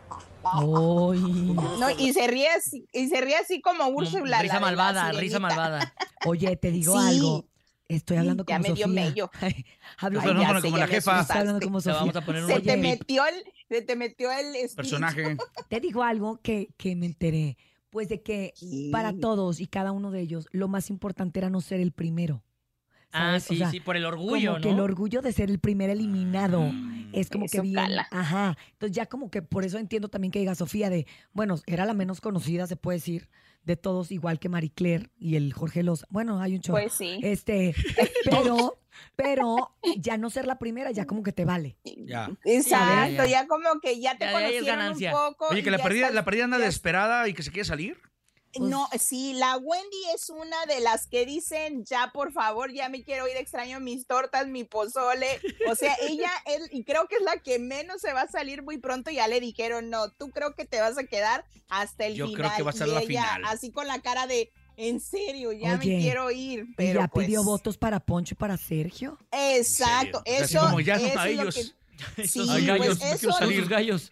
Uy. 0.63 1.55
No, 1.79 1.89
y 1.91 2.13
se 2.13 2.25
ríe 2.27 2.49
así, 2.49 2.87
y 2.93 3.09
se 3.09 3.21
ría 3.21 3.39
así 3.41 3.61
como 3.61 3.85
Úrsula. 3.87 4.37
la 4.37 4.41
Risa 4.41 4.59
malvada, 4.59 5.11
risa 5.11 5.39
malvada. 5.39 5.93
Oye, 6.25 6.55
te 6.57 6.71
digo 6.71 6.99
Sí. 6.99 7.07
algo. 7.07 7.45
Estoy 7.89 8.17
hablando 8.17 8.43
Ya 8.45 8.57
como 8.57 8.69
me 8.69 8.75
dio 8.75 8.87
Sofía. 8.87 9.03
mello. 9.05 9.31
Hablo 9.97 10.19
ya 10.21 10.27
como- 10.27 10.39
sé, 10.59 10.61
como 10.61 10.77
ya 10.77 10.79
la 10.81 10.87
me 10.87 10.91
jefa. 10.93 11.21
Estoy 11.21 11.37
hablando 11.37 11.61
como 11.65 11.79
Sofía. 11.81 11.99
vamos 11.99 12.15
a 12.15 12.21
poner 12.25 12.45
Se 12.45 12.59
te 12.59 12.77
metió 12.77 13.25
el, 13.25 13.35
se 13.69 13.81
te 13.81 13.95
metió 13.95 14.29
el. 14.31 14.69
Personaje. 14.75 15.37
Te 15.69 15.79
digo 15.79 16.03
algo 16.03 16.41
que, 16.41 16.69
que 16.77 16.95
me 16.95 17.05
enteré. 17.05 17.57
Pues 17.89 18.09
de 18.09 18.21
que 18.21 18.51
Sí. 18.55 18.89
para 18.91 19.13
todos 19.13 19.61
y 19.61 19.67
cada 19.67 19.93
uno 19.93 20.11
de 20.11 20.19
ellos, 20.19 20.47
lo 20.51 20.67
más 20.67 20.89
importante 20.89 21.39
era 21.39 21.49
no 21.49 21.61
ser 21.61 21.79
el 21.79 21.93
primero. 21.93 22.43
Ah, 23.11 23.39
sí, 23.39 23.57
sea, 23.57 23.71
sí, 23.71 23.79
por 23.79 23.95
el 23.97 24.05
orgullo, 24.05 24.51
como 24.51 24.61
que 24.61 24.69
¿no? 24.69 24.75
el 24.75 24.79
orgullo 24.81 25.21
de 25.21 25.31
ser 25.31 25.49
el 25.49 25.59
primer 25.59 25.89
eliminado 25.89 26.71
es 27.13 27.29
como 27.29 27.45
que 27.47 27.61
bien, 27.61 27.75
cala. 27.75 28.07
ajá. 28.11 28.57
Entonces 28.73 28.95
ya 28.95 29.05
como 29.05 29.31
que 29.31 29.41
por 29.41 29.63
eso 29.63 29.77
entiendo 29.77 30.09
también 30.09 30.31
que 30.31 30.39
diga 30.39 30.55
Sofía 30.55 30.89
de, 30.89 31.07
bueno, 31.33 31.55
era 31.65 31.85
la 31.85 31.93
menos 31.93 32.19
conocida, 32.21 32.67
se 32.67 32.75
puede 32.75 32.97
decir, 32.97 33.29
de 33.63 33.75
todos, 33.75 34.11
igual 34.11 34.39
que 34.39 34.49
Marie 34.49 34.71
Claire 34.71 35.09
y 35.17 35.35
el 35.35 35.51
Jorge 35.53 35.83
Los. 35.83 36.05
Bueno, 36.09 36.41
hay 36.41 36.55
un 36.55 36.61
chorro. 36.61 36.79
Pues 36.81 36.93
sí. 36.93 37.19
Este, 37.23 37.73
pero, 38.25 38.79
pero 39.15 39.75
ya 39.97 40.17
no 40.17 40.29
ser 40.29 40.45
la 40.47 40.57
primera, 40.59 40.91
ya 40.91 41.05
como 41.05 41.23
que 41.23 41.31
te 41.33 41.43
vale. 41.45 41.77
Ya. 41.83 42.29
Exacto, 42.45 43.11
Ya, 43.13 43.25
ya, 43.25 43.25
ya, 43.25 43.47
como 43.47 43.79
que 43.81 43.99
ya 43.99 44.17
te 44.17 44.25
Ya, 44.25 44.31
conocieron 44.33 44.65
ganancia. 44.67 45.11
un 45.13 45.33
poco. 45.33 45.47
Oye, 45.49 45.63
que 45.63 45.71
la 45.71 45.79
perdida, 45.79 46.07
estás- 46.07 46.15
la 46.15 46.25
perdida 46.25 46.43
anda 46.45 46.57
desesperada 46.57 47.27
y 47.27 47.33
que 47.33 47.43
se 47.43 47.51
quiere 47.51 47.65
salir. 47.65 47.97
No, 48.59 48.87
sí, 48.99 49.33
la 49.33 49.57
Wendy 49.57 49.97
es 50.15 50.29
una 50.29 50.65
de 50.65 50.79
las 50.81 51.07
que 51.07 51.25
dicen, 51.25 51.83
ya 51.85 52.11
por 52.13 52.31
favor, 52.31 52.71
ya 52.71 52.89
me 52.89 53.03
quiero 53.03 53.27
ir, 53.27 53.37
extraño 53.37 53.79
mis 53.79 54.05
tortas, 54.07 54.47
mi 54.47 54.63
pozole. 54.63 55.39
O 55.69 55.75
sea, 55.75 55.95
ella, 56.01 56.31
él, 56.45 56.67
y 56.71 56.83
creo 56.83 57.07
que 57.07 57.15
es 57.15 57.21
la 57.21 57.37
que 57.37 57.59
menos 57.59 58.01
se 58.01 58.13
va 58.13 58.21
a 58.21 58.27
salir 58.27 58.63
muy 58.63 58.77
pronto, 58.77 59.11
ya 59.11 59.27
le 59.27 59.39
dijeron, 59.39 59.89
no, 59.89 60.09
tú 60.11 60.29
creo 60.31 60.53
que 60.55 60.65
te 60.65 60.79
vas 60.81 60.97
a 60.97 61.03
quedar 61.03 61.45
hasta 61.69 62.05
el 62.05 62.15
Yo 62.15 62.27
final. 62.27 62.41
creo 62.41 62.57
que 62.57 62.63
va 62.63 62.69
a 62.71 62.73
ser 62.73 62.87
Y 62.87 62.91
la 62.91 63.01
ella, 63.01 63.07
final. 63.35 63.41
Así 63.45 63.71
con 63.71 63.87
la 63.87 64.01
cara 64.01 64.27
de, 64.27 64.51
en 64.77 64.99
serio, 64.99 65.51
ya 65.51 65.77
Oye, 65.79 65.95
me 65.95 65.99
quiero 66.01 66.31
ir. 66.31 66.65
Pero 66.77 67.01
ya 67.01 67.07
pidió 67.07 67.39
pues, 67.39 67.45
votos 67.45 67.77
para 67.77 67.99
Poncho 67.99 68.33
y 68.33 68.37
para 68.37 68.57
Sergio. 68.57 69.17
Exacto, 69.31 70.19
O 70.19 70.23
sea, 70.25 70.37
eso, 70.45 70.59
como 70.61 70.79
ya 70.79 70.95
eso 70.95 71.19
a 71.19 71.27
es 71.29 71.35
lo 71.35 71.41
ellos. 71.43 71.55
que- 71.55 71.77
Sí, 72.27 72.45
gallos, 72.65 72.99
pues 72.99 73.13
eso- 73.23 73.31
salir. 73.31 73.67
Gallos. 73.67 74.11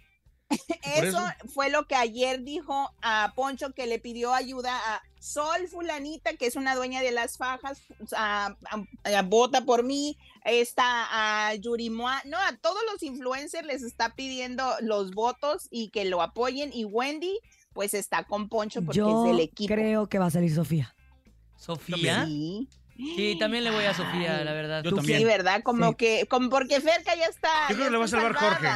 Eso 0.84 1.06
eso. 1.08 1.22
fue 1.54 1.70
lo 1.70 1.88
que 1.88 1.96
ayer 1.96 2.44
dijo 2.44 2.94
a 3.02 3.34
Poncho 3.36 3.72
que 3.74 3.88
le 3.88 4.00
pidió 4.00 4.34
ayuda 4.34 4.78
a 4.96 5.02
Sol 5.20 5.68
Fulanita, 5.68 6.36
que 6.36 6.46
es 6.46 6.56
una 6.56 6.76
dueña 6.76 7.02
de 7.02 7.12
las 7.12 7.38
fajas, 7.38 7.80
a, 8.16 8.56
a- 8.70 9.18
a- 9.18 9.22
vota 9.24 9.66
por 9.66 9.84
mí, 9.84 10.18
está 10.44 11.48
a 11.50 11.56
Yurimoa, 11.56 12.22
no, 12.26 12.38
a 12.38 12.56
todos 12.58 12.78
los 12.92 13.02
influencers 13.02 13.66
les 13.66 13.82
está 13.82 14.14
pidiendo 14.14 14.72
los 14.82 15.12
votos 15.12 15.68
y 15.72 15.90
que 15.90 16.06
lo 16.06 16.22
apoyen 16.22 16.70
y 16.72 16.86
Wendy 16.86 17.40
pues 17.74 17.94
está 17.96 18.24
con 18.24 18.48
Poncho 18.48 18.82
porque 18.84 19.00
Yo 19.00 19.26
es 19.26 19.32
del 19.32 19.40
equipo. 19.42 19.74
creo 19.74 20.08
que 20.08 20.20
va 20.20 20.28
a 20.28 20.32
salir 20.32 20.54
Sofía. 20.54 20.94
¿Sofía? 21.58 22.26
Sí. 22.26 22.70
Sí, 22.96 23.36
también 23.40 23.64
le 23.66 23.72
voy 23.72 23.84
a 23.86 23.94
Sofía, 23.94 24.42
la 24.46 24.54
verdad. 24.54 24.82
Yo 24.84 24.92
¿Tú 24.92 24.96
también. 24.98 25.20
Sí, 25.20 25.26
¿verdad? 25.26 25.62
Como 25.64 25.90
Sí. 25.90 25.96
que, 25.96 26.26
como 26.30 26.50
porque 26.50 26.80
Ferca 26.80 27.14
ya 27.16 27.26
está. 27.26 27.50
Yo 27.70 27.76
creo 27.76 27.88
que 27.88 27.92
le 27.92 27.98
va 27.98 28.06
a 28.06 28.08
salvar 28.08 28.36
Jorge. 28.36 28.68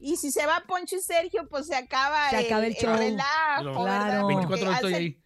Y 0.00 0.16
si 0.16 0.32
se 0.32 0.46
va 0.46 0.64
Poncho 0.66 0.96
y 0.96 1.00
Sergio, 1.00 1.46
pues 1.48 1.66
se 1.66 1.74
acaba, 1.76 2.30
Se 2.30 2.36
acaba 2.38 2.66
el 2.66 2.74
show. 2.74 2.96
relajo. 2.96 3.82
Claro. 3.84 4.20
Porque 4.22 4.34
24 4.36 4.66
horas 4.68 4.76
estoy 4.80 4.94
ahí. 4.94 5.16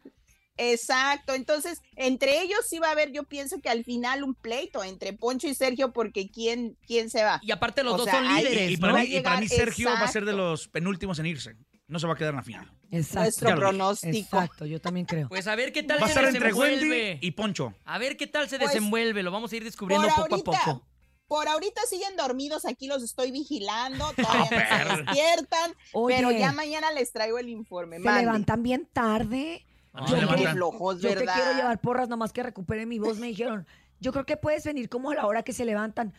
Exacto, 0.56 1.34
entonces 1.34 1.80
entre 1.96 2.40
ellos 2.40 2.60
sí 2.68 2.78
va 2.78 2.88
a 2.88 2.92
haber, 2.92 3.10
yo 3.10 3.24
pienso 3.24 3.60
que 3.60 3.68
al 3.68 3.84
final 3.84 4.22
un 4.22 4.34
pleito 4.36 4.84
entre 4.84 5.12
Poncho 5.12 5.48
y 5.48 5.54
Sergio, 5.54 5.92
porque 5.92 6.30
quién, 6.30 6.76
quién 6.86 7.10
se 7.10 7.24
va. 7.24 7.40
Y 7.42 7.50
aparte 7.50 7.82
los 7.82 7.94
O 7.94 7.96
dos 7.98 8.04
sea, 8.06 8.14
son 8.22 8.36
líderes, 8.36 8.70
Y 8.70 8.76
para, 8.76 8.92
¿no? 8.92 8.98
mí, 9.00 9.04
y 9.06 9.20
para 9.20 9.40
mí 9.40 9.46
llegar- 9.48 9.64
Sergio 9.66 9.88
va 9.90 10.00
a 10.04 10.08
ser 10.08 10.24
de 10.24 10.32
los 10.32 10.68
penúltimos 10.68 11.18
en 11.18 11.26
irse. 11.26 11.56
No 11.88 11.98
se 11.98 12.06
va 12.06 12.14
a 12.14 12.16
quedar 12.16 12.30
en 12.30 12.36
la 12.36 12.42
final. 12.42 12.70
Exacto. 12.90 13.20
Nuestro 13.20 13.56
pronóstico. 13.56 14.16
Exacto, 14.16 14.64
yo 14.64 14.80
también 14.80 15.06
creo. 15.06 15.28
Pues 15.28 15.46
a 15.48 15.56
ver 15.56 15.72
qué 15.72 15.82
tal 15.82 16.00
Va 16.00 16.06
a 16.06 16.08
estar 16.08 16.24
entre. 16.24 16.52
Wendy 16.52 17.18
y 17.20 17.30
Poncho. 17.32 17.74
A 17.84 17.98
ver 17.98 18.16
qué 18.16 18.26
tal 18.28 18.48
se 18.48 18.56
Pues, 18.58 18.70
desenvuelve. 18.70 19.22
Lo 19.24 19.32
vamos 19.32 19.52
a 19.52 19.56
ir 19.56 19.64
descubriendo 19.64 20.06
poco 20.08 20.34
a 20.36 20.38
poco. 20.38 20.86
Por 21.34 21.48
ahorita 21.48 21.80
siguen 21.88 22.16
dormidos, 22.16 22.64
aquí 22.64 22.86
los 22.86 23.02
estoy 23.02 23.32
vigilando, 23.32 24.04
todavía 24.16 24.84
no 24.84 24.96
se 24.96 25.02
despiertan, 25.02 25.74
Oye, 25.92 26.14
pero 26.14 26.30
ya 26.30 26.52
mañana 26.52 26.92
les 26.92 27.10
traigo 27.10 27.40
el 27.40 27.48
informe. 27.48 27.96
se 27.96 28.04
mande. 28.04 28.20
levantan 28.20 28.62
bien 28.62 28.88
tarde. 28.92 29.66
Ah, 29.92 30.06
Yo 30.08 30.16
flojos, 30.52 31.00
Yo 31.00 31.08
te 31.08 31.24
quiero 31.24 31.54
llevar 31.56 31.80
porras, 31.80 32.08
nomás 32.08 32.32
que 32.32 32.44
recupere 32.44 32.86
mi 32.86 33.00
voz. 33.00 33.18
Me 33.18 33.26
dijeron, 33.26 33.66
yo 33.98 34.12
creo 34.12 34.24
que 34.26 34.36
puedes 34.36 34.64
venir 34.64 34.88
como 34.88 35.10
a 35.10 35.16
la 35.16 35.26
hora 35.26 35.42
que 35.42 35.52
se 35.52 35.64
levantan. 35.64 36.14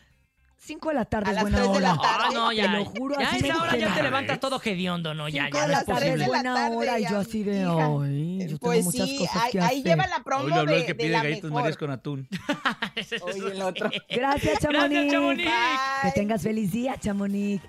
Cinco 0.58 0.88
de 0.88 0.94
la 0.96 1.04
tarde 1.04 1.28
A 1.28 1.30
es 1.30 1.34
las 1.36 1.42
buena 1.44 1.58
tres 1.58 1.72
de 1.74 1.80
la 1.80 1.92
hora. 1.94 2.02
tarde. 2.02 2.24
Ah, 2.26 2.30
no, 2.34 2.52
ya. 2.52 2.62
Te 2.64 2.78
lo 2.78 2.84
juro, 2.86 3.16
ya 3.20 3.28
así 3.30 3.36
a 3.44 3.52
esa 3.52 3.62
hora 3.62 3.76
ya 3.76 3.94
te 3.94 4.02
levantas 4.02 4.40
todo 4.40 4.60
hediondo, 4.64 5.14
¿no? 5.14 5.28
Ya, 5.28 5.44
Cinco 5.44 5.58
ya 5.58 5.62
de 5.62 5.66
no 5.68 5.72
la 5.74 5.78
es 5.80 5.86
tarde 5.86 6.00
posible. 6.00 6.22
es 6.24 6.28
buena 6.28 6.54
tarde, 6.54 6.76
hora. 6.76 6.98
Y 6.98 7.06
yo 7.08 7.18
así 7.18 7.42
de, 7.44 7.60
hija. 7.60 7.86
ay, 8.02 8.38
yo 8.40 8.46
tengo 8.46 8.58
Pues 8.60 8.84
muchas 8.84 9.08
sí, 9.08 9.16
cosas 9.18 9.36
ahí, 9.36 9.52
que 9.52 9.60
ahí 9.60 9.66
hacer. 9.66 9.84
lleva 9.84 10.06
la 10.08 10.16
Hoy 10.16 10.22
promo 10.24 10.48
le 10.48 10.54
habló 10.54 10.72
de, 10.72 10.78
el 10.78 10.82
que 10.86 10.88
de 10.88 10.94
pide 10.96 11.08
la 11.10 11.22
galletas 11.22 11.44
mejor. 11.44 11.60
marías 11.60 11.76
con 11.76 11.90
atún. 11.92 12.28
Oye, 13.22 13.52
el 13.52 13.62
otro. 13.62 13.90
Gracias, 14.08 14.58
Chamonix. 14.60 14.90
Gracias, 14.90 15.12
Chamonix. 15.12 15.50
Que 16.02 16.10
tengas 16.12 16.42
feliz 16.42 16.72
día, 16.72 16.96
Chamonix. 16.98 17.62